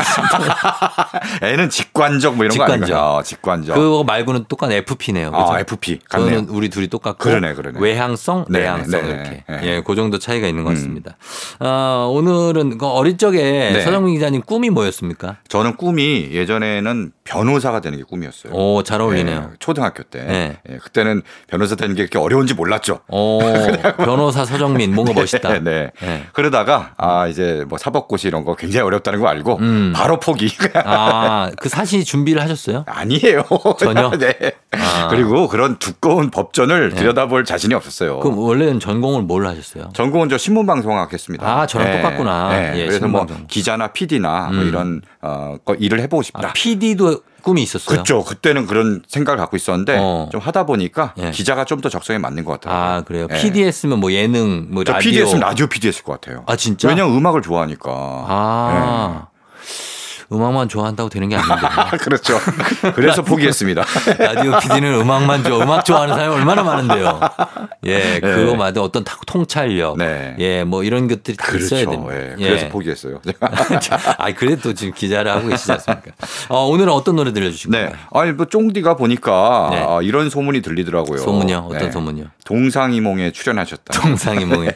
[1.43, 2.83] N은 직관적 뭐 이런 거 직관적.
[2.97, 3.17] 아닌가요?
[3.19, 3.75] 어, 직관적.
[3.75, 5.31] 그거 말고는 똑같은 FP네요.
[5.31, 5.53] 그죠?
[5.53, 5.99] 아, FP.
[6.09, 6.31] 같네요.
[6.31, 7.79] 저는 우리 둘이 똑같고 그러네, 그러네.
[7.81, 9.61] 외향성, 네, 내향성 네, 네, 이렇게 네.
[9.77, 10.75] 예, 그 정도 차이가 있는 것 음.
[10.75, 11.17] 같습니다.
[11.61, 13.81] 어, 오늘은 그 어릴 적에 네.
[13.83, 15.37] 서정민 기자님 꿈이 뭐였습니까?
[15.49, 18.53] 저는 꿈이 예전에는 변호사가 되는 게 꿈이었어요.
[18.55, 19.51] 오, 잘 어울리네요.
[19.53, 20.23] 예, 초등학교 때.
[20.25, 20.57] 네.
[20.71, 23.01] 예, 그때는 변호사 되는 게 그렇게 어려운지 몰랐죠.
[23.09, 23.39] 오,
[23.99, 25.49] 변호사 서정민 뭔가 멋있다.
[25.53, 25.91] 네, 네.
[26.01, 26.25] 네.
[26.33, 29.93] 그러다가 아 이제 뭐 사법고시 이런 거 굉장히 어렵다는 거 알고 음.
[29.95, 30.51] 바로 포기.
[30.85, 32.85] 아, 그 사시 준비를 하셨어요?
[32.87, 33.45] 아니에요.
[33.79, 34.11] 전혀?
[34.19, 34.35] 네.
[34.73, 35.09] 아.
[35.11, 38.21] 그리고 그런 두꺼운 법전을 들여다볼 자신이 없었어요.
[38.21, 39.91] 그럼 원래는 전공을 뭘 하셨어요?
[39.95, 41.47] 전공은 저 신문방송학 했습니다.
[41.47, 42.77] 아, 저랑 똑같구나.
[42.77, 43.47] 예, 그래서 뭐 신문방송.
[43.49, 44.69] 기자나 PD나 뭐 음.
[44.69, 46.49] 이런 어, 거 일을 해보고 싶다.
[46.49, 47.89] 아, PD도 꿈이 있었어요?
[47.89, 48.25] 그렇죠.
[48.25, 50.29] 그때는 그런 생각을 갖고 있었는데 어.
[50.31, 51.31] 좀 하다 보니까 예.
[51.31, 52.75] 기자가 좀 더 적성에 맞는 것 같아요.
[52.75, 53.29] 아, 그래요?
[53.31, 53.37] 예.
[53.41, 55.11] PD 했으면 뭐 예능, 뭐저 라디오.
[55.11, 56.43] PD 했으면 라디오 PD 했을 것 같아요.
[56.47, 56.89] 아, 진짜?
[56.89, 57.91] 왜냐면 음악을 좋아하니까.
[57.93, 59.27] 아.
[60.31, 61.67] 음악만 좋아한다고 되는 게 아닌데.
[61.67, 62.39] 아, 그렇죠.
[62.95, 63.83] 그래서 포기했습니다.
[64.19, 67.21] 라디오 PD는 음악만 좋아, 음악 좋아하는 사람이 얼마나 많은데요.
[67.87, 70.35] 예, 그거마다 어떤 타- 통찰력, 네.
[70.39, 71.91] 예, 뭐 이런 것들이 다 있어야 그렇죠.
[72.09, 72.37] 됩니다.
[72.41, 73.21] 예, 그래서 포기했어요.
[74.19, 76.11] 아, 그래도 지금 기자를 하고 계시지 않습니까?
[76.49, 77.85] 어, 오늘은 어떤 노래 들려주실 네.
[77.85, 77.99] 건가요?
[78.13, 79.87] 아니 뭐 쫑디가 보니까 네.
[79.89, 81.19] 아, 이런 소문이 들리더라고요.
[81.19, 81.69] 소문요?
[81.71, 81.91] 어떤 네.
[81.91, 82.25] 소문요?
[82.45, 84.01] 동상이몽에 출연하셨다.
[84.01, 84.73] 동상이몽에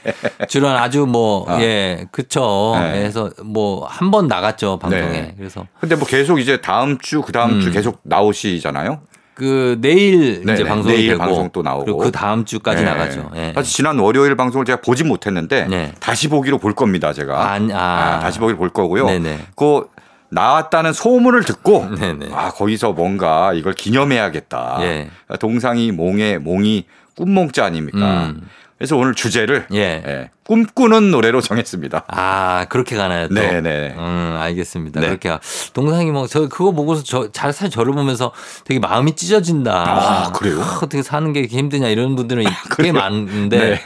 [0.48, 1.60] 출연 아주 뭐, 아.
[1.60, 2.74] 예, 그쵸.
[2.78, 2.92] 네.
[2.92, 5.34] 그래서 뭐 한 번 나갔죠, 방송에.
[5.42, 5.48] 네.
[5.48, 7.72] 그래서 근데 뭐 계속 이제 다음 주, 그 다음 주 음.
[7.72, 9.00] 계속 나오시잖아요.
[9.35, 10.68] 그 내일 네, 이제 네.
[10.68, 11.85] 방송이 내일 되고 방송 또 나오고.
[11.85, 12.90] 그리고 그 다음 주까지 네.
[12.90, 13.31] 나가죠.
[13.35, 13.52] 예.
[13.55, 15.92] 사실 지난 월요일 방송을 제가 보진 못했는데 네.
[16.00, 17.52] 다시 보기로 볼 겁니다, 제가.
[17.52, 17.78] 아, 아.
[17.78, 19.07] 아, 다시 보기로 볼 거고요.
[19.07, 19.38] 네네.
[19.57, 19.88] 그
[20.28, 22.28] 나왔다는 소문을 듣고 네네.
[22.35, 24.78] 아 거기서 뭔가 이걸 기념해야겠다.
[24.83, 25.11] 예.
[25.40, 26.85] 동상이 몽의 몽이
[27.16, 28.26] 꿈몽자 아닙니까?
[28.26, 28.42] 음.
[28.82, 29.78] 그래서 오늘 주제를 예.
[30.04, 32.02] 예, 꿈꾸는 노래로 정했습니다.
[32.08, 33.28] 아, 그렇게 가나요?
[33.28, 33.34] 또?
[33.36, 33.94] 네네.
[33.96, 35.00] 음, 알겠습니다.
[35.00, 35.06] 네.
[35.06, 35.28] 그렇게.
[35.28, 35.38] 가-
[35.72, 38.32] 동상이 뭐, 저 그거 보고서 저, 잘, 사실 저를 보면서
[38.64, 39.72] 되게 마음이 찢어진다.
[39.72, 40.60] 아, 그래요?
[40.60, 42.92] 아, 어떻게 사는 게 이렇게 힘드냐 이런 분들은 꽤 그래요?
[42.94, 43.80] 많은데 네.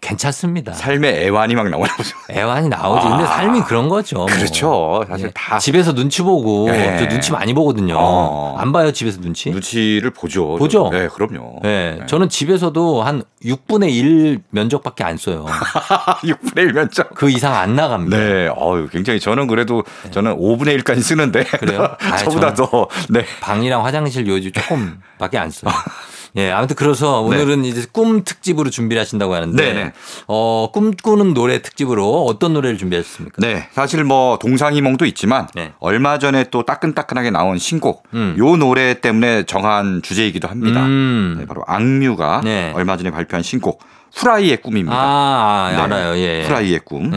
[0.00, 0.72] 괜찮습니다.
[0.72, 2.16] 삶의 애환이 막 나오나 보죠.
[2.30, 3.06] 애환이 나오지.
[3.06, 3.26] 근데 아.
[3.26, 4.16] 삶이 그런 거죠.
[4.16, 4.26] 뭐.
[4.26, 5.04] 그렇죠.
[5.08, 5.30] 사실 예.
[5.34, 6.96] 다 집에서 눈치 보고 예.
[6.98, 7.96] 저 눈치 많이 보거든요.
[7.98, 8.56] 어.
[8.58, 9.50] 안 봐요 집에서 눈치?
[9.50, 10.56] 눈치를 보죠.
[10.56, 10.88] 보죠?
[10.90, 11.60] 네, 그럼요.
[11.64, 11.96] 예.
[12.00, 12.06] 네.
[12.06, 15.46] 저는 집에서도 한 6분의 1 면적밖에 안 써요.
[16.24, 17.14] 6분의 1 면적.
[17.14, 18.16] 그 이상 안 나갑니다.
[18.16, 21.96] 네, 어유 굉장히 저는 그래도 저는 5분의 1까지 쓰는데 그래요?
[22.00, 23.24] 아, 저보다 더 네.
[23.40, 25.72] 방이랑 화장실 요즘 조금밖에 안 써요.
[26.36, 29.72] 예, 아무튼 그래서 오늘은 이제 꿈 특집으로 준비를 하신다고 하는데, 네.
[29.72, 29.92] 네네.
[30.28, 33.36] 어, 꿈꾸는 노래 특집으로 어떤 노래를 준비하셨습니까?
[33.38, 35.72] 네, 사실 뭐 동상이몽도 있지만 네.
[35.80, 38.36] 얼마 전에 또 따끈따끈하게 나온 신곡 음.
[38.38, 40.84] 요 노래 때문에 정한 주제이기도 합니다.
[40.84, 41.36] 음.
[41.40, 42.72] 네, 바로 악뮤가 네.
[42.74, 43.82] 얼마 전에 발표한 신곡
[44.14, 44.96] 후라이의 꿈입니다.
[44.96, 45.76] 아, 아, 네.
[45.76, 46.16] 알아요.
[46.16, 46.40] 예.
[46.40, 46.44] 예.
[46.44, 47.10] 후라이의 꿈.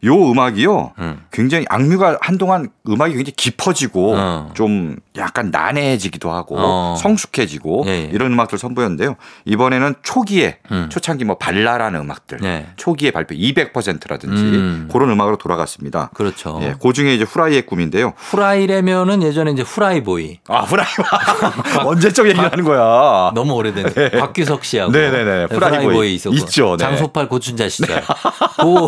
[0.00, 0.08] 네.
[0.08, 0.92] 요 음악이요.
[0.98, 1.20] 음.
[1.32, 4.50] 굉장히 악뮤가 한동안 음악이 굉장히 깊어지고 어.
[4.54, 6.96] 좀 약간 난해해지기도 하고 어.
[6.98, 8.10] 성숙해지고 예, 예.
[8.12, 9.16] 이런 음악들 선보였는데요.
[9.44, 10.88] 이번에는 초기에 음.
[10.90, 12.66] 초창기 뭐 발랄한 음악들 네.
[12.76, 14.88] 초기에 발표 200%라든지 음.
[14.92, 16.10] 그런 음악으로 돌아갔습니다.
[16.14, 16.58] 그렇죠.
[16.62, 18.12] 예, 그 중에 이제 후라이의 꿈인데요.
[18.16, 20.40] 후라이라면은 예전에 이제 후라이보이.
[20.48, 20.86] 아, 후라이.
[21.84, 23.32] 언제적 얘기를 하는 거야.
[23.34, 25.10] 너무 오래된 박규석 씨하고 네.
[25.10, 25.46] 네네네.
[25.50, 26.14] 후라이보이.
[26.14, 26.84] 있었고 있죠, 네.
[26.84, 28.02] 장소팔 고춘자 시절
[28.60, 28.86] 그,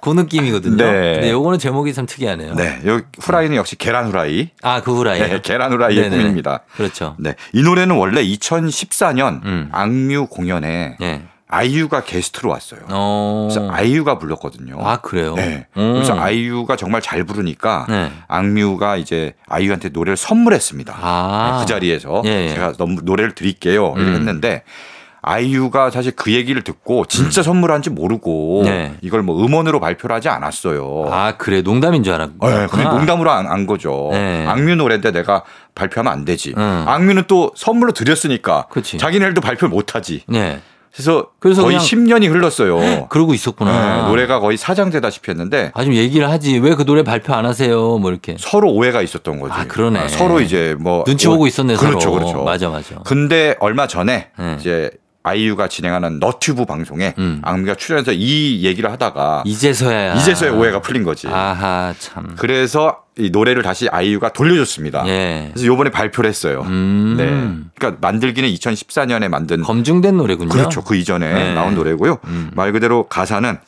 [0.00, 0.76] 그 느낌 이거든요.
[0.76, 1.12] 네.
[1.14, 2.54] 근데 요거는 제목이 참 특이하네요.
[2.54, 4.50] 네, 요 후라이는 역시 계란 후라이.
[4.62, 5.18] 아, 그 후라이.
[5.20, 6.22] 네, 계란 후라이의 네네네.
[6.22, 6.60] 꿈입니다.
[6.76, 7.16] 그렇죠.
[7.18, 9.68] 네, 이 노래는 원래 2014년 음.
[9.72, 11.22] 악뮤 공연에 네.
[11.48, 12.80] 아이유가 게스트로 왔어요.
[12.90, 13.48] 어.
[13.48, 14.78] 그래서 아이유가 불렀거든요.
[14.80, 15.34] 아, 그래요?
[15.36, 15.66] 네.
[15.76, 15.92] 음.
[15.94, 18.10] 그래서 아이유가 정말 잘 부르니까 네.
[18.26, 20.96] 악뮤가 이제 아이유한테 노래를 선물했습니다.
[21.00, 21.52] 아.
[21.52, 22.48] 네, 그 자리에서 예, 예.
[22.48, 23.94] 제가 너무 노래를 드릴게요.
[23.96, 24.16] 이렇게 음.
[24.16, 24.64] 했는데
[25.26, 28.64] 아이유가 사실 그 얘기를 듣고 진짜 선물한지 모르고 음.
[28.64, 28.94] 네.
[29.02, 31.08] 이걸 뭐 음원으로 발표를 하지 않았어요.
[31.10, 31.62] 아, 그래.
[31.62, 32.48] 농담인 줄 알았고.
[32.48, 34.10] 네, 그게 농담으로 안, 안 거죠.
[34.12, 34.46] 네.
[34.46, 35.42] 악뮤 노래인데 내가
[35.74, 36.54] 발표하면 안 되지.
[36.56, 36.84] 음.
[36.86, 38.98] 악뮤는 또 선물로 드렸으니까 그치.
[38.98, 40.22] 자기네들도 발표를 못 하지.
[40.28, 40.60] 네.
[40.94, 41.84] 그래서, 그래서 거의 그냥-
[42.20, 43.08] 10년이 흘렀어요.
[43.08, 43.96] 그러고 있었구나.
[44.04, 46.56] 네, 노래가 거의 사장되다시피 했는데 아, 좀 얘기를 하지.
[46.58, 47.98] 왜 그 노래 발표 안 하세요?
[47.98, 48.36] 뭐 이렇게.
[48.38, 49.52] 서로 오해가 있었던 거지.
[49.52, 50.08] 아, 그러네.
[50.08, 52.12] 서로 이제 뭐 눈치 보고 있었네, 그렇죠, 서로.
[52.14, 52.44] 그렇죠.
[52.44, 52.94] 맞아, 맞아.
[53.04, 54.56] 근데 얼마 전에 네.
[54.58, 54.90] 이제
[55.26, 57.40] 아이유가 진행하는 너튜브 방송에 음.
[57.42, 60.14] 악뮤가 출연해서 이 얘기를 하다가 이제서야.
[60.14, 61.26] 이제서야 오해가 풀린 거지.
[61.26, 62.34] 아하, 참.
[62.36, 65.04] 그래서 이 노래를 다시 아이유가 돌려줬습니다.
[65.08, 65.50] 예.
[65.52, 66.62] 그래서 요번에 발표를 했어요.
[66.66, 67.14] 음.
[67.16, 67.70] 네.
[67.74, 70.48] 그러니까 만들기는 2014년에 만든 검증된 노래군요.
[70.48, 70.84] 그렇죠.
[70.84, 71.54] 그 이전에 네.
[71.54, 72.18] 나온 노래고요.
[72.26, 72.50] 음.
[72.54, 73.58] 말 그대로 가사는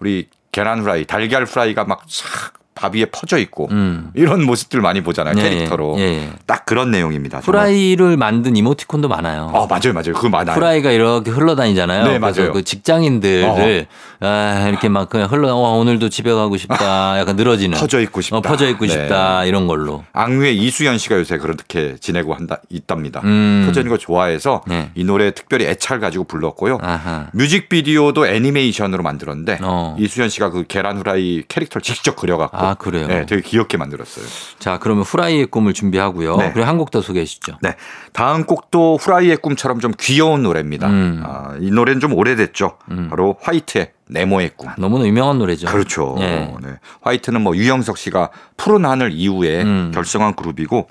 [0.00, 4.10] 우리 계란 후라이, 달걀 후라이가 막싹 밥 위에 퍼져 있고 음.
[4.14, 5.34] 이런 모습들 많이 보잖아요.
[5.38, 5.94] 예, 캐릭터로.
[5.98, 6.28] 예, 예.
[6.46, 7.38] 딱 그런 내용입니다.
[7.38, 9.52] 후라이를 만든 이모티콘도 많아요.
[9.54, 9.92] 아, 맞아요.
[9.94, 10.12] 맞아요.
[10.14, 10.56] 그거 많아요.
[10.56, 12.04] 후라이가 이렇게 흘러다니잖아요.
[12.06, 12.52] 네, 맞아요.
[12.52, 13.86] 그 직장인들을
[14.20, 17.18] 아, 이렇게 막 그냥 흘러 어, 오늘도 집에 가고 싶다.
[17.18, 17.78] 약간 늘어지는.
[17.78, 18.38] 퍼져 있고 싶다.
[18.38, 18.92] 어, 퍼져 있고 네.
[18.92, 19.44] 싶다.
[19.44, 20.04] 이런 걸로.
[20.12, 23.20] 악뮤의 이수연 씨가 요새 그렇게 지내고 한다 있답니다.
[23.24, 23.64] 음.
[23.66, 24.90] 퍼져 있는 거 좋아해서 네.
[24.94, 26.78] 이 노래 특별히 애착을 가지고 불렀고요.
[26.82, 27.28] 아하.
[27.32, 29.96] 뮤직비디오도 애니메이션으로 만들었는데 어.
[29.98, 33.06] 이수연 씨가 그 계란 후라이 캐릭터를 직접 그려갖고 아, 그래요?
[33.06, 34.24] 네, 되게 귀엽게 만들었어요.
[34.58, 36.36] 자, 그러면 후라이의 꿈을 준비하고요.
[36.36, 36.52] 네.
[36.52, 37.58] 그리고 한 곡 더 소개해 주시죠.
[37.62, 37.74] 네,
[38.12, 40.88] 다음 곡도 후라이의 꿈처럼 좀 귀여운 노래입니다.
[40.88, 41.22] 음.
[41.24, 42.76] 아, 이 노래는 좀 오래됐죠.
[43.10, 44.70] 바로 화이트의 네모의 꿈.
[44.78, 45.66] 너무나 유명한 노래죠.
[45.66, 46.14] 그렇죠.
[46.18, 46.52] 예.
[46.62, 46.78] 네.
[47.00, 49.90] 화이트는 뭐 유영석 씨가 푸른 하늘 이후에 음.
[49.94, 50.86] 결성한 그룹이고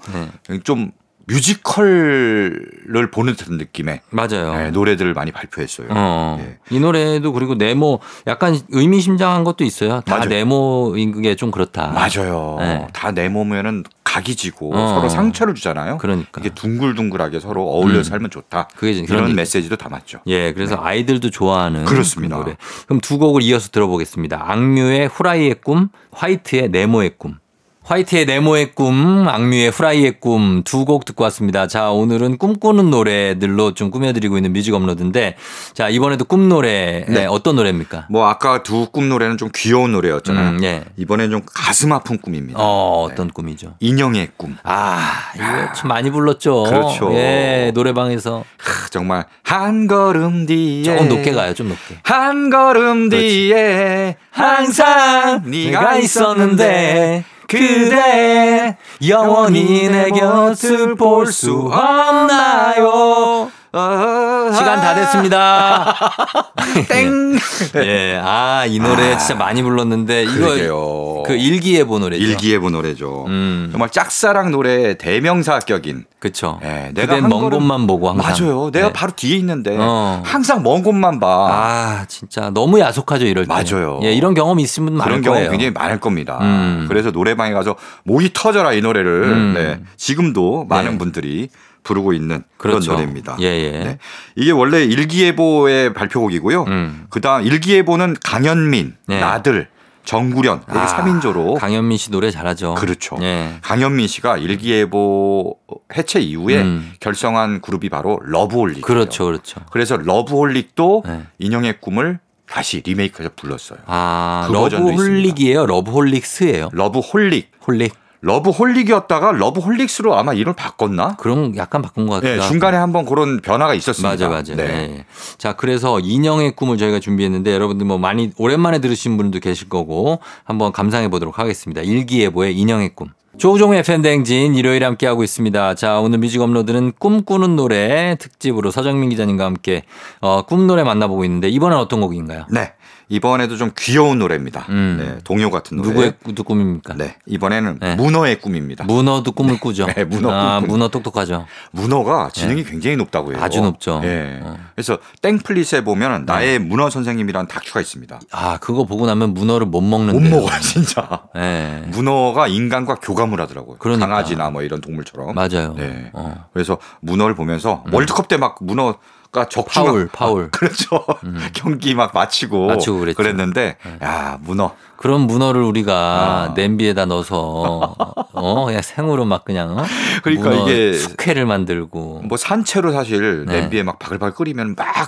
[0.48, 0.60] 네.
[0.64, 0.92] 좀
[1.26, 4.54] 뮤지컬을 보는 듯한 느낌의 맞아요.
[4.56, 5.88] 네, 노래들을 많이 발표했어요.
[5.92, 6.38] 어.
[6.42, 6.58] 예.
[6.70, 10.02] 이 노래도 그리고 네모 약간 의미심장한 것도 있어요.
[10.06, 10.30] 다 맞아요.
[10.30, 11.88] 네모인 게 좀 그렇다.
[11.88, 12.58] 맞아요.
[12.60, 12.88] 네.
[12.94, 14.88] 다 내몸에는 각이 지고 어.
[14.96, 15.98] 서로 상처를 주잖아요.
[15.98, 16.40] 그러니까.
[16.40, 18.04] 이게 둥글둥글하게 서로 어울려 음.
[18.04, 18.68] 살면 좋다.
[18.76, 19.34] 그게 그런 얘기.
[19.34, 20.20] 메시지도 담았죠.
[20.28, 21.86] 예, 그래서 아이들도 좋아하는 네.
[21.86, 22.38] 그렇습니다.
[22.38, 22.58] 그 노래.
[22.86, 24.44] 그럼 두 곡을 이어서 들어보겠습니다.
[24.52, 27.40] 악뮤의 후라이의 꿈, 화이트의 네모의 꿈.
[27.86, 31.68] 화이트의 네모의 꿈, 악뮤의 후라이의 꿈 두 곡 듣고 왔습니다.
[31.68, 35.36] 자, 오늘은 꿈꾸는 노래들로 좀 꾸며드리고 있는 뮤직 업로드인데
[35.74, 37.14] 자, 이번에도 꿈 노래 네.
[37.14, 38.08] 네, 어떤 노래입니까?
[38.10, 40.50] 뭐 아까 두 꿈 노래는 좀 귀여운 노래였잖아요.
[40.58, 40.84] 음, 예.
[40.98, 42.58] 이번엔 좀 가슴 아픈 꿈입니다.
[42.62, 43.74] 어, 어떤 꿈이죠?
[43.82, 44.56] 인형의 꿈.
[44.64, 45.02] 아,
[45.36, 46.64] 이거 참 많이 불렀죠.
[46.64, 47.14] 그렇죠.
[47.16, 51.98] 예, 노래방에서 크, 정말 한 걸음 뒤에 조금 높게 가요, 좀 높게.
[52.04, 58.78] 한 걸음 뒤에 항상 네가 있었는데 그대
[59.08, 63.52] 영원히 내 곁을 볼 수 없나요?
[63.76, 65.96] 시간 다 됐습니다.
[66.88, 67.34] 땡.
[67.84, 71.24] 예, 아, 이 노래 진짜 많이 불렀는데 이거.
[71.26, 72.24] 그 일기예보 노래죠.
[72.24, 73.26] 일기예보 노래죠.
[73.28, 73.70] 음.
[73.72, 76.06] 정말 짝사랑 노래 대명사격인.
[76.20, 76.60] 그쵸.
[76.64, 78.32] 예, 내가 한 먼 곳만 보고 항상.
[78.48, 78.70] 맞아요.
[78.72, 78.94] 내가 네.
[78.94, 80.22] 바로 뒤에 있는데 어.
[80.24, 81.28] 항상 먼 곳만 봐.
[81.52, 83.54] 아, 진짜 너무 야속하죠, 이럴 때.
[83.54, 84.00] 맞아요.
[84.04, 85.50] 예, 이런 경험 있으신 분 많을 그런 거예요.
[85.50, 86.38] 굉장히 많을 겁니다.
[86.42, 86.86] 음.
[86.88, 89.54] 그래서 노래방에 가서 목이 터져라 이 노래를 음.
[89.56, 90.98] 네, 지금도 많은 네.
[91.00, 91.50] 분들이
[91.84, 92.80] 부르고 있는 그렇죠.
[92.88, 93.38] 그런 노래입니다.
[93.42, 93.72] 예, 예.
[93.72, 93.98] 네.
[94.36, 96.64] 이게 원래 일기예보의 발표곡이고요.
[96.64, 97.06] 음.
[97.10, 99.20] 그다음 일기예보는 강현민, 네.
[99.20, 99.68] 나들,
[100.06, 102.76] 정구련 아, 삼 3인조로 강현민 씨 노래 잘하죠.
[102.76, 103.18] 그렇죠.
[103.22, 103.56] 예.
[103.62, 105.56] 강현민 씨가 일기예보
[105.96, 106.92] 해체 이후에 음.
[107.00, 108.82] 결성한 그룹이 바로 러브홀릭.
[108.82, 109.62] 그렇죠, 그렇죠.
[109.72, 111.22] 그래서 러브홀릭도 네.
[111.40, 113.80] 인형의 꿈을 다시 리메이크해서 불렀어요.
[113.86, 115.66] 아, 그 러브홀릭이에요?
[115.66, 116.70] 러브홀릭스예요?
[116.74, 117.52] 러브홀릭.
[117.66, 117.94] 홀릭.
[118.24, 121.18] 러브홀릭이었다가 러브홀릭스로 아마 이름을 바꿨나?
[121.18, 122.50] 그럼 약간 바꾼 것 같기도 네, 하고.
[122.50, 124.10] 중간에 한번 그런 변화가 있었습니다.
[124.10, 124.56] 맞아, 맞아.
[124.56, 124.64] 네.
[124.66, 125.06] 네.
[125.38, 130.72] 자, 그래서 인형의 꿈을 저희가 준비했는데 여러분들 뭐 많이 오랜만에 들으신 분도 계실 거고 한번
[130.72, 131.82] 감상해 보도록 하겠습니다.
[131.82, 133.10] 일기예보의 인형의 꿈.
[133.38, 135.74] 조우종의 FM 댕진 일요일에 함께하고 있습니다.
[135.74, 139.84] 자, 오늘 뮤직 업로드는 꿈꾸는 노래 특집으로 서정민 기자님과 함께
[140.22, 142.46] 어, 꿈 노래 만나보고 있는데 이번엔 어떤 곡인가요?
[142.52, 142.74] 네.
[143.18, 144.66] 이번에도 좀 귀여운 노래입니다.
[144.70, 144.98] 음.
[145.00, 145.88] 네, 동요 같은 노래.
[145.90, 146.96] 누구의 꾸- 꿈입니까?
[146.96, 147.16] 네.
[147.28, 147.96] 이번에는 네.
[147.96, 148.86] 문어의 꿈입니다.
[148.86, 149.86] 문어도 꿈을 꾸죠.
[149.96, 150.70] 네, 문어 아, 꿈.
[150.70, 151.46] 문어 똑똑하죠.
[151.72, 153.40] 문어가 지능이 굉장히 높다고 해요.
[153.44, 154.02] 아주 높죠.
[154.04, 154.40] 예.
[154.42, 154.58] 어.
[154.74, 158.20] 그래서 땡플릿에 보면 나의 문어 선생님이라는 다큐가 있습니다.
[158.32, 160.20] 아, 그거 보고 나면 문어를 못 먹는데.
[160.30, 161.22] 못 먹어요, 진짜.
[161.36, 161.84] 예.
[161.94, 163.78] 문어가 인간과 교감을 하더라고요.
[163.78, 164.08] 그러니까.
[164.08, 165.36] 강아지나 뭐 이런 동물처럼.
[165.36, 165.76] 맞아요.
[165.78, 166.10] 네.
[166.14, 166.46] 어.
[166.54, 168.96] 그래서 문어를 보면서 월드컵 때 막 문어
[169.34, 170.50] 가 적중 파울, 파울.
[170.54, 171.04] 그렇죠.
[171.54, 173.24] 경기 막 마치고, 마치고 그랬죠.
[173.24, 173.30] 네.
[173.30, 176.54] 랬는데야 문어 그런 문어를 우리가 아.
[176.56, 177.96] 냄비에다 넣어서
[178.32, 179.84] 어 그냥 생으로 막 그냥 어?
[180.22, 183.62] 그러니까 문어 이게 숙회를 만들고 뭐 산채로 사실 네.
[183.62, 185.08] 냄비에 막 바글바글 끓이면 막 그걸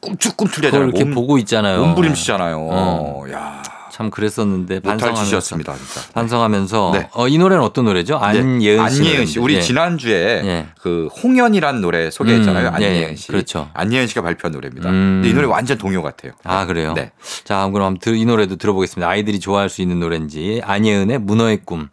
[0.00, 0.88] 꿈틀꿈틀해잖아요.
[0.88, 1.80] 이렇게 보고 있잖아요.
[1.80, 2.56] 몸부림치잖아요.
[2.58, 3.24] 어.
[3.30, 3.62] 야
[3.96, 6.12] 참 그랬었는데 반성하면서 짓이었습니다, 진짜.
[6.12, 7.08] 반성하면서 네.
[7.14, 8.18] 어, 이 노래는 어떤 노래죠?
[8.18, 9.00] 안예은 씨.
[9.02, 9.08] 네.
[9.08, 9.38] 안예은 씨.
[9.38, 9.62] 우리 예.
[9.62, 10.66] 지난주에 예.
[10.78, 12.68] 그 홍연이라는 노래 소개했잖아요.
[12.68, 13.28] 음, 안예은 예, 씨.
[13.28, 13.70] 그렇죠.
[13.72, 14.90] 안예은 씨가 발표한 노래입니다.
[14.90, 15.20] 음.
[15.22, 16.32] 근데 이 노래 완전 동요 같아요.
[16.44, 16.92] 아 그래요?
[16.92, 17.12] 네.
[17.44, 19.08] 자 그럼 이 노래도 들어보겠습니다.
[19.08, 21.88] 아이들이 좋아할 수 있는 노래인지 안예은의 문어의 꿈.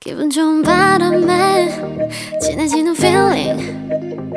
[0.00, 1.68] 기분 좋은 바람에
[2.42, 3.83] 진해지는 feeling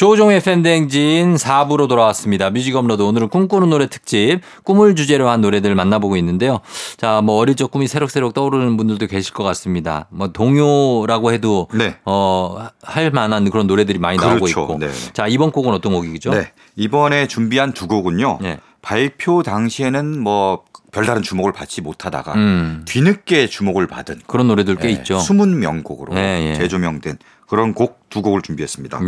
[0.00, 2.48] 조우종의 FM 댕진 4부로 돌아왔습니다.
[2.48, 6.60] 뮤직 업로드 오늘은 꿈꾸는 노래 특집 꿈을 주제로 한 노래들을 만나보고 있는데요.
[6.96, 10.06] 자, 뭐 어릴 적 꿈이 새록새록 떠오르는 분들도 계실 것 같습니다.
[10.08, 11.96] 뭐 동요라고 해도 네.
[12.06, 14.62] 어, 할 만한 그런 노래들이 많이 나오고 그렇죠.
[14.62, 14.78] 있고.
[14.78, 14.88] 네.
[15.12, 16.30] 자, 이번 곡은 어떤 곡이죠?
[16.30, 16.50] 네.
[16.76, 18.38] 이번에 준비한 두 곡은요.
[18.40, 18.58] 네.
[18.80, 22.86] 발표 당시에는 뭐 별다른 주목을 받지 못하다가 음.
[22.86, 25.18] 뒤늦게 주목을 받은 그런 노래들 꽤 예, 있죠.
[25.18, 26.54] 숨은 명곡으로 예, 예.
[26.54, 29.00] 재조명된 그런 곡 두 곡을 준비했습니다.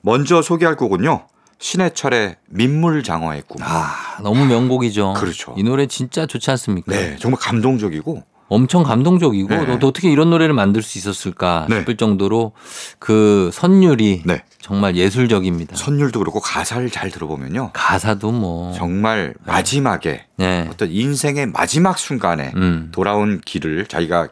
[0.00, 0.10] 예.
[0.10, 1.26] 먼저 소개할 곡은요.
[1.58, 3.62] 신해철의 민물장어의 꿈.
[3.62, 5.14] 아, 너무 명곡이죠.
[5.14, 5.54] 그렇죠.
[5.58, 6.90] 이 노래 진짜 좋지 않습니까?
[6.90, 9.78] 네, 정말 감동적이고 엄청 감동적이고 네.
[9.78, 11.78] 또 어떻게 이런 노래를 만들 수 있었을까 네.
[11.78, 12.52] 싶을 정도로
[12.98, 14.42] 그 선율이 네.
[14.60, 15.76] 정말 예술적입니다.
[15.76, 17.70] 선율도 그렇고 가사를 잘 들어보면요.
[17.72, 20.66] 가사도 뭐 정말 마지막에 네.
[20.68, 22.88] 어떤 인생의 마지막 순간에 음.
[22.90, 24.28] 돌아온 길을 자기가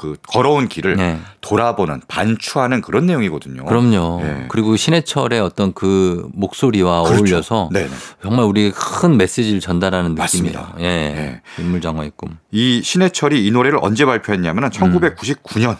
[0.00, 1.20] 그 걸어온 길을 네.
[1.42, 3.66] 돌아보는 반추하는 그런 내용이거든요.
[3.66, 4.22] 그럼요.
[4.22, 4.46] 네.
[4.48, 7.20] 그리고 신해철의 어떤 그 목소리와 그렇죠.
[7.20, 7.82] 어울려서 네.
[7.82, 7.90] 네.
[8.22, 10.72] 정말 우리 큰 메시지를 전달하는 느낌이에요.
[10.78, 10.82] 예.
[10.82, 11.42] 네.
[11.58, 12.38] 인물장어의 꿈.
[12.50, 15.76] 이 신해철이 이 노래를 언제 발표했냐면은 1999년.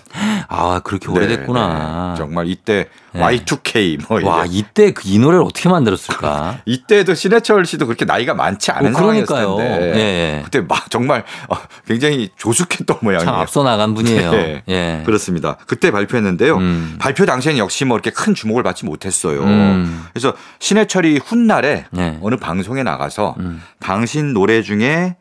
[0.52, 1.14] 아, 그렇게 음.
[1.16, 2.14] 오래됐구나.
[2.18, 3.20] 정말 이때 네.
[3.20, 6.58] Y2K 뭐 와, 이게 이때 그 이 노래를 어떻게 만들었을까?
[6.66, 9.26] 이때도 신해철 씨도 그렇게 나이가 많지 않은 어, 상황이었을.
[9.36, 10.00] 텐데 예,
[10.38, 10.42] 예.
[10.44, 13.24] 그때 막 정말 어, 굉장히 조숙했던 모양이에요.
[13.24, 14.30] 참 앞서 나간 분이에요.
[14.32, 14.62] 네.
[14.68, 15.02] 예.
[15.06, 15.56] 그렇습니다.
[15.66, 16.56] 그때 발표했는데요.
[16.56, 16.96] 음.
[16.98, 19.42] 발표 당시에는 역시 뭐 이렇게 큰 주목을 받지 못했어요.
[19.42, 20.04] 음.
[20.12, 22.18] 그래서 신해철이 훗날에 네.
[22.22, 23.62] 어느 방송에 나가서 음.
[23.78, 25.16] 당신 노래 중에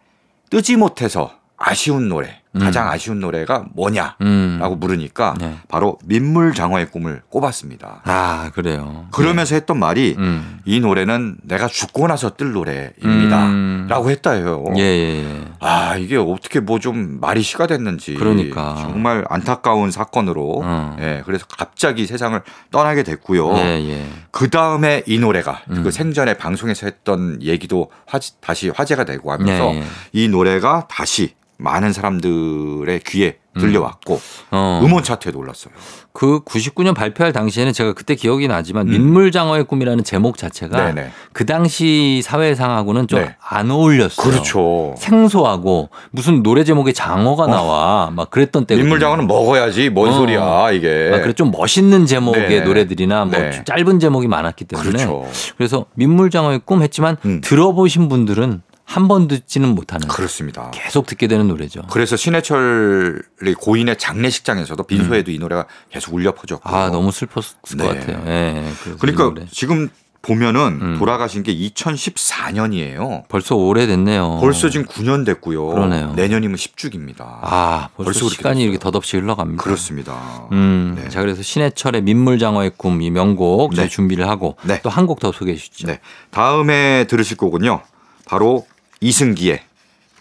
[0.50, 2.92] 뜨지 못해서 아쉬운 노래, 가장 음.
[2.92, 4.80] 아쉬운 노래가 뭐냐라고 음.
[4.80, 5.58] 물으니까 네.
[5.68, 8.02] 바로 민물장어의 꿈을 꼽았습니다.
[8.06, 9.06] 아, 그래요.
[9.12, 10.60] 그러면서 했던 말이 음.
[10.66, 13.46] 이 노래는 내가 죽고 나서 뜰 노래입니다.
[13.46, 13.86] 음.
[13.88, 14.64] 라고 했다요.
[14.78, 15.46] 예, 예, 예.
[15.60, 18.14] 아, 이게 어떻게 뭐 좀 말이 시가 됐는지.
[18.14, 18.78] 그러니까.
[18.80, 20.62] 정말 안타까운 사건으로.
[20.64, 20.98] 어.
[21.02, 23.54] 예, 그래서 갑자기 세상을 떠나게 됐고요.
[23.58, 24.06] 예, 예.
[24.32, 25.84] 그 다음에 이 노래가 음.
[25.84, 29.84] 그 생전에 방송에서 했던 얘기도 화, 다시 화제가 되고 하면서 예, 예.
[30.14, 34.82] 이 노래가 다시 많은 사람들의 귀에 들려왔고 어.
[34.84, 34.94] 음.
[34.94, 35.74] 원 차트에도 올랐어요.
[36.14, 40.96] 그 99년 발표할 당시에는 제가 그때 기억이 나지만 민물장어의 꿈이라는 제목 자체가 음.
[40.96, 41.12] 네네.
[41.34, 43.36] 그 당시 사회상하고는 좀 네.
[43.42, 44.30] 안 어울렸어요.
[44.30, 44.96] 그렇죠.
[44.98, 48.86] 생소하고 무슨 노래 제목에 장어가 나와 막 그랬던 때거든요.
[48.86, 50.14] 민물장어는 먹어야지 뭔 어.
[50.14, 51.12] 소리야 이게.
[51.14, 52.62] 아, 그래 좀 멋있는 제목의 네.
[52.62, 53.64] 노래들이나 뭐 네.
[53.66, 55.28] 짧은 제목이 많았기 때문에 그렇죠.
[55.58, 57.42] 그래서 민물장어의 꿈 했지만 음.
[57.44, 60.72] 들어보신 분들은 한 번 듣지는 못하는 그렇습니다.
[60.74, 61.84] 계속 듣게 되는 노래죠.
[61.92, 66.68] 그래서 신해철의 고인의 장례식장에서도 빈소에도 이 노래가 계속 울려 퍼졌고.
[66.68, 66.74] 음.
[66.74, 67.44] 아 너무 슬펐을
[67.78, 67.88] 네.
[67.88, 68.24] 것 같아요.
[68.28, 69.46] 예, 이 그러니까.
[69.52, 69.90] 지금
[70.24, 70.96] 보면은 음.
[70.98, 73.24] 돌아가신 게 2014년이에요.
[73.28, 74.40] 벌써 오래됐네요.
[74.42, 75.68] 벌써 지금 9년 됐고요.
[75.68, 76.14] 그러네요.
[76.16, 77.22] 내년이면 10주기입니다.
[77.42, 78.64] 아 벌써, 벌써 시간이.
[78.64, 79.64] 이렇게 덧없이 흘러갑니다.
[79.64, 80.48] 그렇습니다.
[80.52, 81.10] 음, 네.
[81.10, 83.90] 자 그래서 신해철의 민물장어의 꿈 이 명곡 저희 네.
[83.90, 84.82] 준비를 하고 네.
[84.84, 85.88] 또한 곡 더 소개해 주시죠.
[85.88, 86.00] 네.
[86.32, 87.82] 다음에 들으실 곡은요.
[88.26, 88.66] 바로
[89.02, 89.64] 이승기의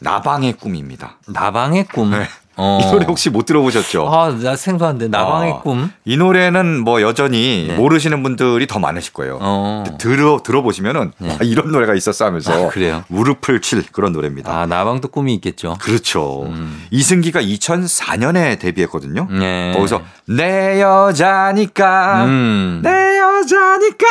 [0.01, 1.19] 나방의 꿈입니다.
[1.27, 2.11] 나방의 꿈.
[2.13, 2.29] 네.
[2.59, 2.79] 어.
[2.83, 4.09] 이 노래 혹시 못 들어보셨죠?
[4.13, 5.61] 아, 나 생소한데 나방의 어.
[5.63, 5.91] 꿈.
[6.05, 7.75] 이 노래는 뭐 여전히 네.
[7.77, 9.39] 모르시는 분들이 더 많으실 거예요.
[9.41, 9.85] 어.
[9.99, 11.37] 들어 들어보시면은 네.
[11.41, 13.05] 아, 이런 노래가 있었어 하면서 아, 그래요?
[13.09, 14.53] 무릎을 칠 그런 노래입니다.
[14.53, 15.77] 아, 나방도 꿈이 있겠죠.
[15.81, 16.43] 그렇죠.
[16.47, 16.83] 음.
[16.91, 19.29] 이승기가 2004년에 데뷔했거든요.
[19.31, 19.73] 네.
[19.75, 22.81] 거기서 내 여자니까 음.
[22.83, 24.07] 내 여자니까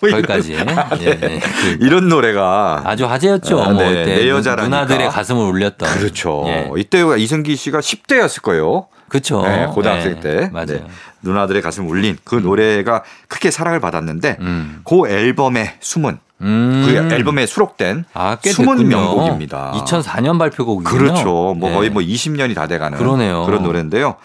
[0.00, 0.54] 뭐 거기까지.
[1.00, 1.16] 예, 예.
[1.40, 3.60] 그 이런 노래가 아주 화제였죠.
[3.62, 3.88] 아, 뭐 네.
[4.04, 4.64] 그때 내 여자라니까.
[4.84, 5.88] 누나들의 가슴을 울렸던.
[5.90, 6.44] 그렇죠.
[6.46, 6.70] 예.
[6.76, 8.86] 이때가 이승기 씨가 10대였을 거예요.
[9.08, 9.42] 그렇죠.
[9.42, 10.66] 네, 고등학생 예, 때 맞아요.
[10.66, 10.86] 네.
[11.22, 14.82] 누나들의 가슴 울린 그 노래가 크게 사랑을 받았는데 음.
[14.84, 16.82] 그 앨범에 숨은 음.
[16.86, 18.96] 그 앨범에 수록된 아, 꽤 숨은 됐군요.
[18.96, 19.72] 명곡입니다.
[19.76, 20.98] 2004년 발표곡이군요.
[20.98, 21.54] 그렇죠.
[21.56, 21.74] 뭐 예.
[21.74, 23.44] 거의 뭐 20년이 다 돼가는 그러네요.
[23.46, 24.16] 그런 노래인데요.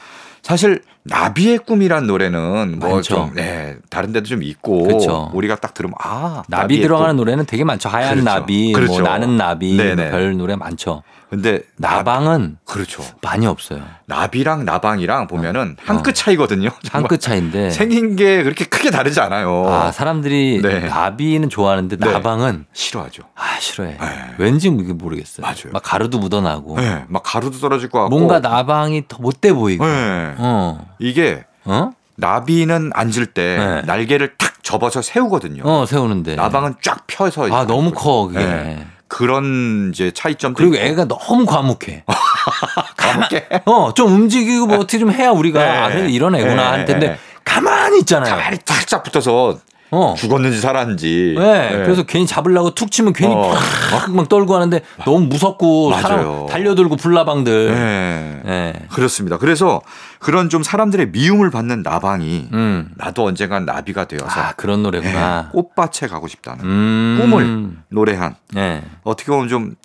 [0.41, 3.15] 사실 나비의 꿈이란 노래는 뭐 많죠.
[3.15, 5.31] 좀 네, 다른 데도 좀 있고 그쵸.
[5.33, 7.17] 우리가 딱 들으면 아 나비 들어가는 꿈.
[7.17, 7.87] 노래는 되게 많죠.
[7.89, 8.25] 하얀 그렇죠.
[8.25, 8.93] 나비, 그렇죠.
[8.93, 10.03] 뭐 나는 나비, 네네.
[10.03, 11.01] 뭐별 노래 많죠.
[11.33, 13.03] 근데 나 나방은 그렇죠.
[13.23, 13.81] 많이 없어요.
[14.05, 16.01] 나비랑 나방이랑 보면은 한 어.
[16.03, 16.69] 끗 차이거든요.
[16.91, 17.71] 한 끗 차인데.
[17.71, 19.65] 생긴 게 그렇게 크게 다르지 않아요.
[19.67, 20.81] 아 사람들이 네.
[20.81, 22.11] 나비는 좋아하는데 네.
[22.11, 23.23] 나방은 싫어하죠.
[23.35, 23.97] 아 싫어해.
[23.99, 24.33] 네.
[24.37, 25.41] 왠지 모르겠어요.
[25.43, 25.71] 맞아요.
[25.73, 29.83] 막 가루도 묻어나고 네, 막 가루도 떨어질 것 같고 뭔가 나방이 더 못돼 보이고.
[29.87, 30.35] 네.
[30.37, 30.85] 어.
[30.99, 31.89] 이게 어?
[32.15, 33.81] 나비는 앉을 때 네.
[33.87, 35.63] 날개를 탁 접어서 세우거든요.
[35.65, 36.35] 어 세우는데.
[36.35, 37.91] 나방은 쫙 펴서 아 너무.
[37.91, 38.85] 커 그게.
[39.13, 39.17] 네.
[39.17, 40.85] 그런 이제 차이점도 그리고 있고.
[40.85, 42.03] 애가 너무 과묵해.
[42.97, 45.69] 가볍게 어, 좀 움직이고 뭐 어떻게 좀 해야 우리가 네.
[45.69, 46.61] 아, 이런 애구나 네.
[46.61, 48.35] 할 텐데 가만히 있잖아요.
[48.35, 49.59] 가만히 탁쫙 붙어서
[49.93, 50.15] 어.
[50.17, 51.35] 죽었는지 살았는지.
[51.37, 51.69] 네.
[51.83, 53.53] 그래서 괜히 잡으려고 툭 치면 괜히 어.
[53.91, 56.01] 팍막 떨고 하는데 너무 무섭고 맞아요.
[56.01, 57.71] 사람 달려들고 불나방들.
[57.71, 58.41] 네.
[58.43, 58.73] 네.
[58.89, 59.37] 그렇습니다.
[59.37, 59.81] 그래서
[60.19, 62.89] 그런 좀 사람들의 미움을 받는 나방이 음.
[62.95, 65.41] 나도 언젠간 나비가 되어서 아 그런 노래구나.
[65.43, 67.17] 네, 꽃밭에 가고 싶다는 음.
[67.21, 68.83] 꿈을 노래한 네.
[69.03, 69.75] 어떻게 보면 좀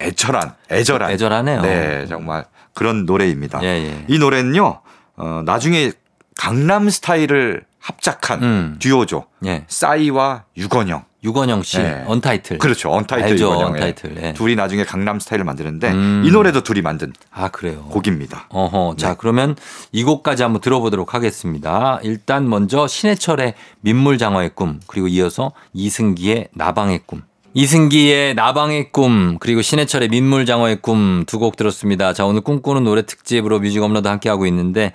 [0.00, 1.60] 애절한 애절한 애절하네요.
[1.62, 3.60] 네 정말 그런 노래입니다.
[3.64, 4.04] 예, 예.
[4.08, 4.80] 이 노래는요
[5.16, 5.92] 어, 나중에
[6.36, 8.76] 강남 스타일을 합작한 음.
[8.78, 9.24] 듀오죠.
[9.46, 9.64] 예.
[9.66, 11.04] 싸이와 유건영.
[11.24, 12.04] 유건영 씨 네.
[12.06, 12.58] 언타이틀.
[12.58, 12.92] 그렇죠.
[12.92, 13.72] 언타이틀 알죠, 유건영.
[13.72, 14.22] 언타이틀.
[14.22, 14.32] 예.
[14.34, 16.22] 둘이 나중에 강남 스타일을 만드는데 음.
[16.24, 17.84] 이 노래도 둘이 만든 아 그래요.
[17.90, 18.46] 곡입니다.
[18.50, 18.94] 어허.
[18.98, 19.14] 자, 네.
[19.18, 19.56] 그러면
[19.90, 21.98] 이 곡까지 한번 들어보도록 하겠습니다.
[22.02, 27.22] 일단 먼저 신해철의 민물장어의 꿈, 그리고 이어서 이승기의 나방의 꿈.
[27.54, 32.12] 이승기의 나방의 꿈, 그리고 신해철의 민물장어의 꿈 두 곡 들었습니다.
[32.12, 34.92] 자, 오늘 꿈꾸는 노래 특집으로 뮤직 업로드 함께 하고 있는데,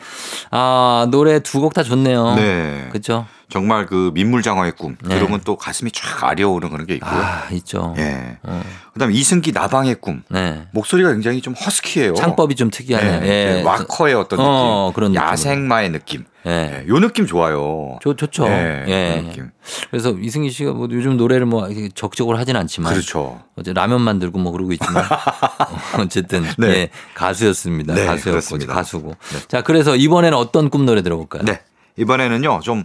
[0.51, 2.35] 아, 노래 두 곡 다 좋네요.
[2.35, 2.89] 네.
[2.91, 3.25] 그죠?
[3.49, 5.15] 정말 그 민물장어의 꿈 네.
[5.19, 7.11] 들으면 또 가슴이 쫙 아려오는 그런 게 있고요.
[7.11, 7.93] 아, 있죠.
[7.97, 8.37] 예.
[8.43, 8.61] 어,
[8.93, 10.67] 그다음에 이승기 나방의 꿈 네.
[10.71, 12.13] 목소리가 굉장히 좀 허스키해요.
[12.13, 13.19] 창법이 좀 특이하네요.
[13.21, 13.27] 네.
[13.27, 13.61] 예.
[13.61, 15.15] 그 락커의 어떤 느낌, 어, 그런.
[15.15, 16.25] 야생마의 느낌.
[16.45, 16.83] 예.
[16.83, 16.87] 예.
[16.87, 17.97] 요 느낌 좋아요.
[18.01, 18.45] 좋, 좋죠.
[18.45, 18.85] 예.
[18.87, 19.33] 예.
[19.35, 19.49] 그.
[19.89, 23.41] 그래서 이승기 씨가 뭐 요즘 노래를 뭐 적극적으로 하진 않지만 그렇죠.
[23.55, 25.03] 어제 라면 만들고 뭐 그러고 있지만
[25.99, 26.67] 어쨌든 네.
[26.67, 27.95] 예, 가수였습니다.
[27.95, 28.73] 네, 가수였고 그렇습니다.
[28.75, 29.15] 가수고.
[29.31, 29.39] 네.
[29.47, 31.43] 자 그래서 이번에는 어떤 꿈 노래 들어볼까요?
[31.43, 31.61] 네.
[31.97, 32.83] 이번에는 요, 좀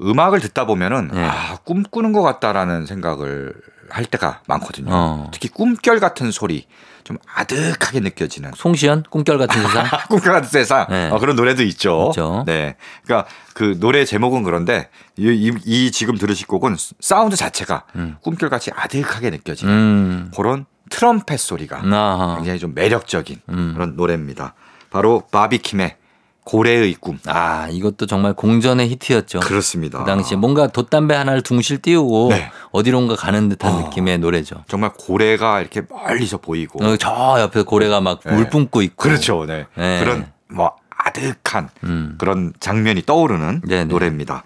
[0.00, 1.22] 음악을 듣다 보면은 네.
[1.22, 3.52] 아, 꿈꾸는 것 같다라는 생각을
[3.90, 4.88] 할 때가 많거든요.
[4.90, 5.30] 어.
[5.32, 6.66] 특히 꿈결 같은 소리,
[7.04, 9.86] 좀 아득하게 느껴지는 송시연 꿈결 같은 세상.
[10.10, 11.08] 꿈결 같은 세상 네.
[11.10, 12.08] 어, 그런 노래도 있죠.
[12.10, 12.44] 있죠.
[12.46, 12.76] 네.
[13.04, 18.16] 그러니까 그 노래 제목은 그런데 이, 이, 이 지금 들으실 곡은 사운드 자체가 음.
[18.22, 20.32] 꿈결 같이 아득하게 느껴지는 음.
[20.36, 22.36] 그런 트럼펫 소리가 아하.
[22.36, 23.72] 굉장히 좀 매력적인 음.
[23.74, 24.54] 그런 노래입니다.
[24.90, 25.96] 바로 바비킴의
[26.48, 27.18] 고래의 꿈.
[27.26, 29.40] 아, 이것도 정말 공전의 히트였죠.
[29.40, 29.98] 그렇습니다.
[29.98, 32.50] 그 당시에 뭔가 돛단배 하나를 둥실 띄우고 네.
[32.72, 33.80] 어디론가 가는 듯한 어.
[33.82, 34.64] 느낌의 노래죠.
[34.66, 38.32] 정말 고래가 이렇게 멀리서 보이고 어, 저 옆에 고래가 막 네.
[38.32, 38.96] 물 뿜고 있고.
[38.96, 39.44] 그렇죠.
[39.44, 39.66] 네.
[39.76, 40.00] 네.
[40.00, 42.14] 그런 뭐 아득한 음.
[42.16, 43.84] 그런 장면이 떠오르는 네네.
[43.84, 44.44] 노래입니다.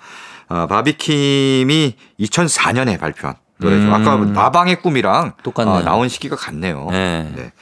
[0.48, 3.84] 아, 바비킴이 2004년에 발표한 노래죠.
[3.84, 3.94] 음.
[3.94, 5.76] 아까 나방의 꿈이랑 똑같네요.
[5.76, 6.88] 아, 나온 시기가 같네요.
[6.90, 7.53] 네.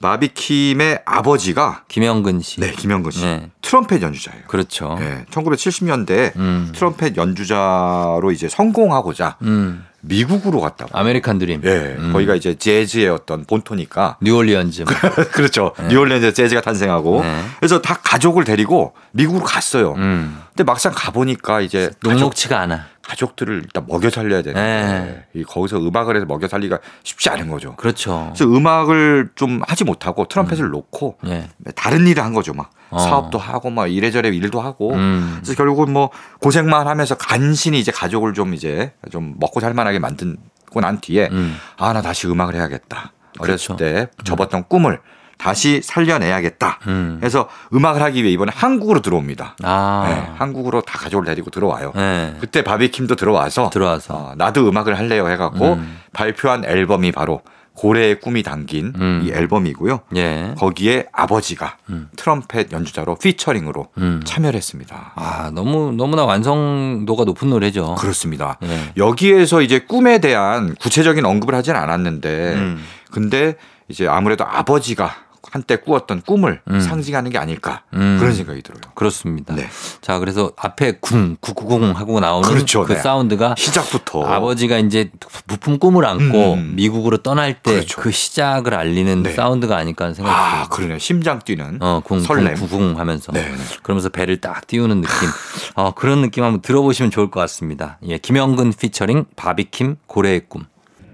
[0.00, 0.08] 네.
[0.08, 2.60] 바비킴의 아버지가 김영근 씨.
[2.60, 3.22] 네, 김영근 씨.
[3.22, 3.50] 네.
[3.60, 4.42] 트럼펫 연주자예요.
[4.46, 4.96] 그렇죠.
[4.98, 6.72] 네, 1970년대 음.
[6.74, 9.84] 트럼펫 연주자로 이제 성공하고자 음.
[10.00, 10.98] 미국으로 갔다고.
[10.98, 11.60] 아메리칸 드림.
[11.64, 12.12] 예, 음.
[12.14, 14.84] 거기가 이제 재즈의 어떤 본토니까 뉴올리언즈.
[15.32, 15.74] 그렇죠.
[15.90, 17.42] 뉴올리언즈 재즈가 탄생하고 네.
[17.58, 19.92] 그래서 다 가족을 데리고 미국으로 갔어요.
[19.98, 20.40] 음.
[20.48, 22.86] 근데 막상 가보니까 이제 가족, 녹록치가 않아.
[23.10, 25.40] 가족들을 일단 먹여 살려야 되는데 네.
[25.40, 27.74] 이 거기서 음악을 해서 먹여 살리기가 쉽지 않은 거죠.
[27.74, 28.32] 그렇죠.
[28.34, 31.48] 그래서 음악을 좀 하지 못하고 트럼펫을 놓고 예.
[31.74, 32.54] 다른 일을 한 거죠.
[32.54, 32.98] 막 어.
[32.98, 35.38] 사업도 하고 막 이래저래 일도 하고 음.
[35.40, 41.00] 그래서 결국은 뭐 고생만 하면서 간신히 이제 가족을 좀 이제 좀 먹고 살만하게 만들고 난
[41.00, 41.56] 뒤에 음.
[41.76, 43.12] 아나 다시 음악을 해야겠다.
[43.40, 43.76] 어렸을 그렇죠.
[43.76, 45.00] 때 접었던 꿈을
[45.40, 46.78] 다시 살려내야겠다.
[46.86, 47.20] 음.
[47.22, 49.56] 해서 음악을 하기 위해 이번에 한국으로 들어옵니다.
[49.62, 50.04] 아.
[50.06, 51.92] 네, 한국으로 다 가족을 데리고 들어와요.
[51.94, 52.36] 네.
[52.40, 54.14] 그때 바비킴도 들어와서 들어와서.
[54.14, 55.98] 어, 나도 음악을 할래요 해갖고 음.
[56.12, 57.40] 발표한 앨범이 바로
[57.74, 59.22] 고래의 꿈이 담긴 음.
[59.24, 60.00] 이 앨범이고요.
[60.16, 60.54] 예.
[60.58, 62.08] 거기에 아버지가 음.
[62.16, 64.20] 트럼펫 연주자로 피처링으로 음.
[64.24, 65.12] 참여를 했습니다.
[65.14, 67.94] 아, 너무 너무나 완성도가 높은 노래죠.
[67.94, 68.58] 그렇습니다.
[68.64, 68.92] 예.
[68.98, 72.84] 여기에서 이제 꿈에 대한 구체적인 언급을 하진 않았는데 음.
[73.10, 73.56] 근데
[73.88, 75.14] 이제 아무래도 아버지가
[75.50, 76.80] 한때 꾸었던 꿈을 음.
[76.80, 78.16] 상징하는 게 아닐까 음.
[78.20, 78.80] 그런 생각이 들어요.
[78.94, 79.54] 그렇습니다.
[79.54, 79.68] 네.
[80.00, 83.00] 자, 그래서 앞에 쿵, 구구궁 하고 나오는 그렇죠, 그 네.
[83.00, 85.10] 사운드가 시작부터 아버지가 이제
[85.46, 86.72] 부푼 꿈을 안고 음.
[86.76, 88.10] 미국으로 떠날 때그 그렇죠.
[88.10, 89.32] 시작을 알리는 네.
[89.32, 90.68] 사운드가 아닐까 하는 생각이 아 들어요.
[90.70, 90.98] 그러네요.
[90.98, 92.54] 심장 뛰는 어, 궁, 설렘.
[92.54, 93.32] 궁, 구궁 하면서.
[93.32, 93.56] 네, 네.
[93.82, 95.28] 그러면서 배를 딱 띄우는 느낌.
[95.74, 97.98] 어, 그런 느낌 한번 들어보시면 좋을 것 같습니다.
[98.06, 100.64] 예, 김영근 피처링 바비킴 고래의 꿈.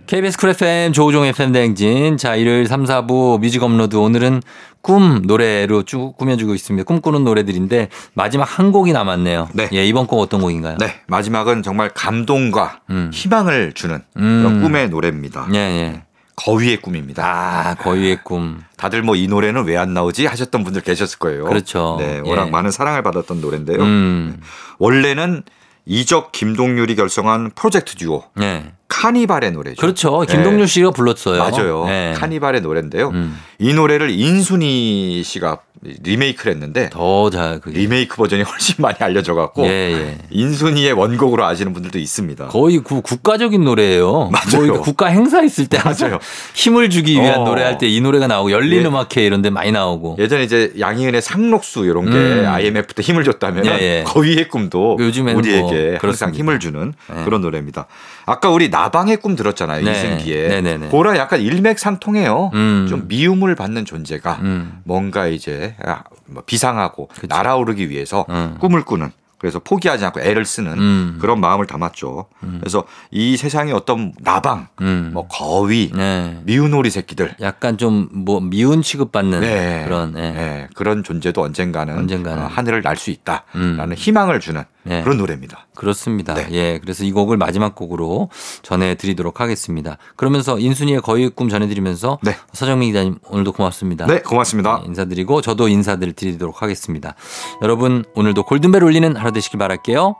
[0.07, 2.17] KBS 쿨 FM 조우종 FM 대행진.
[2.17, 3.97] 자, 일요일 3, 4부 뮤직 업로드.
[3.97, 4.41] 오늘은
[4.81, 6.85] 꿈 노래로 쭉 꾸며주고 있습니다.
[6.87, 9.49] 꿈꾸는 노래들인데 마지막 한 곡이 남았네요.
[9.53, 9.69] 네.
[9.73, 10.77] 예, 이번 곡 어떤 곡인가요?
[10.79, 13.11] 네 마지막은 정말 감동과 음.
[13.13, 14.43] 희망을 주는 음.
[14.43, 15.49] 그런 꿈의 노래입니다.
[15.55, 16.03] 예, 예.
[16.37, 17.25] 거위의 꿈입니다.
[17.27, 18.61] 아, 거위의 꿈.
[18.77, 21.47] 다들 뭐 이 노래는 왜 안 나오지 하셨던 분들 계셨을 거예요.
[21.47, 21.97] 그렇죠.
[21.99, 22.51] 네, 워낙 예.
[22.51, 23.81] 많은 사랑을 받았던 노래인데요.
[23.81, 24.41] 음.
[24.79, 25.43] 원래는
[25.87, 28.73] 이적 김동률이 결성한 프로젝트 듀오 예.
[28.89, 29.81] 카니발의 노래죠.
[29.81, 30.25] 그렇죠.
[30.27, 30.35] 네.
[30.35, 31.39] 김동률 씨가 불렀어요.
[31.39, 31.87] 맞아요.
[31.89, 32.15] 예.
[32.17, 33.09] 카니발의 노래인데요.
[33.11, 33.37] 음.
[33.59, 37.79] 이 노래를 인순이 씨가 리메이크를 했는데 더 잘, 그게.
[37.79, 40.19] 리메이크 버전이 훨씬 많이 알려져 갖고 예, 예.
[40.31, 42.49] 인순이의 원곡으로 아시는 분들도 있습니다.
[42.49, 44.31] 거의 구, 국가적인 노래예요.
[44.33, 44.67] 맞아요.
[44.73, 46.19] 뭐 국가 행사 있을 때 맞아요.
[46.55, 47.45] 힘을 주기 위한 어.
[47.45, 48.87] 노래할 때 이 노래가 나오고 열린 예.
[48.87, 50.17] 음악회 이런 데 많이 나오고.
[50.19, 52.45] 예전에 이제 양희은의 상록수 이런 게 음.
[52.49, 54.05] IMF 때 힘을 줬다면 예, 예.
[54.07, 56.35] 거위의 꿈도 요즘에는 우리에게 뭐 항상.
[56.35, 57.25] 힘을 주는 네.
[57.25, 57.87] 그런 노래입니다.
[58.27, 59.85] 아까 우리 나방의 꿈 들었잖아요.
[59.85, 59.93] 네.
[59.93, 60.49] 이승기의.
[60.49, 60.87] 네네네.
[60.89, 62.51] 그거랑 약간 일맥상통해요.
[62.55, 62.87] 음.
[62.89, 64.81] 좀 미움을 받는 존재가 음.
[64.85, 67.27] 뭔가 이제 아, 뭐 비상하고 그쵸.
[67.29, 68.57] 날아오르기 위해서 음.
[68.59, 71.19] 꿈을 꾸는 그래서 포기하지 않고 애를 쓰는 음.
[71.21, 72.25] 그런 마음을 담았죠.
[72.59, 75.11] 그래서 이 세상의 어떤 나방, 음.
[75.13, 76.41] 뭐 거위, 네.
[76.45, 79.85] 미운 오리 새끼들 약간 좀 뭐 미운 취급받는 네.
[79.85, 80.31] 그런 예.
[80.31, 82.43] 네, 그런 존재도 언젠가는, 언젠가는.
[82.45, 83.45] 어, 하늘을 날 수 있다라는
[83.91, 83.95] 음.
[83.95, 85.03] 희망을 주는 네.
[85.03, 85.67] 그런 노래입니다.
[85.75, 86.35] 그렇습니다.
[86.35, 86.49] 네.
[86.53, 86.79] 예.
[86.79, 88.31] 그래서 이 곡을 마지막 곡으로
[88.63, 89.99] 전해드리도록 하겠습니다.
[90.17, 92.37] 그러면서 인순이의 거위의 꿈 전해드리면서 네.
[92.53, 94.07] 서정민 기자님 오늘도 고맙습니다.
[94.07, 94.81] 네, 고맙습니다.
[94.81, 97.15] 네, 인사드리고 저도 인사들 드리도록 하겠습니다.
[97.63, 100.17] 여러분 오늘도 골든벨 울리는 하루 되시길 바랄게요.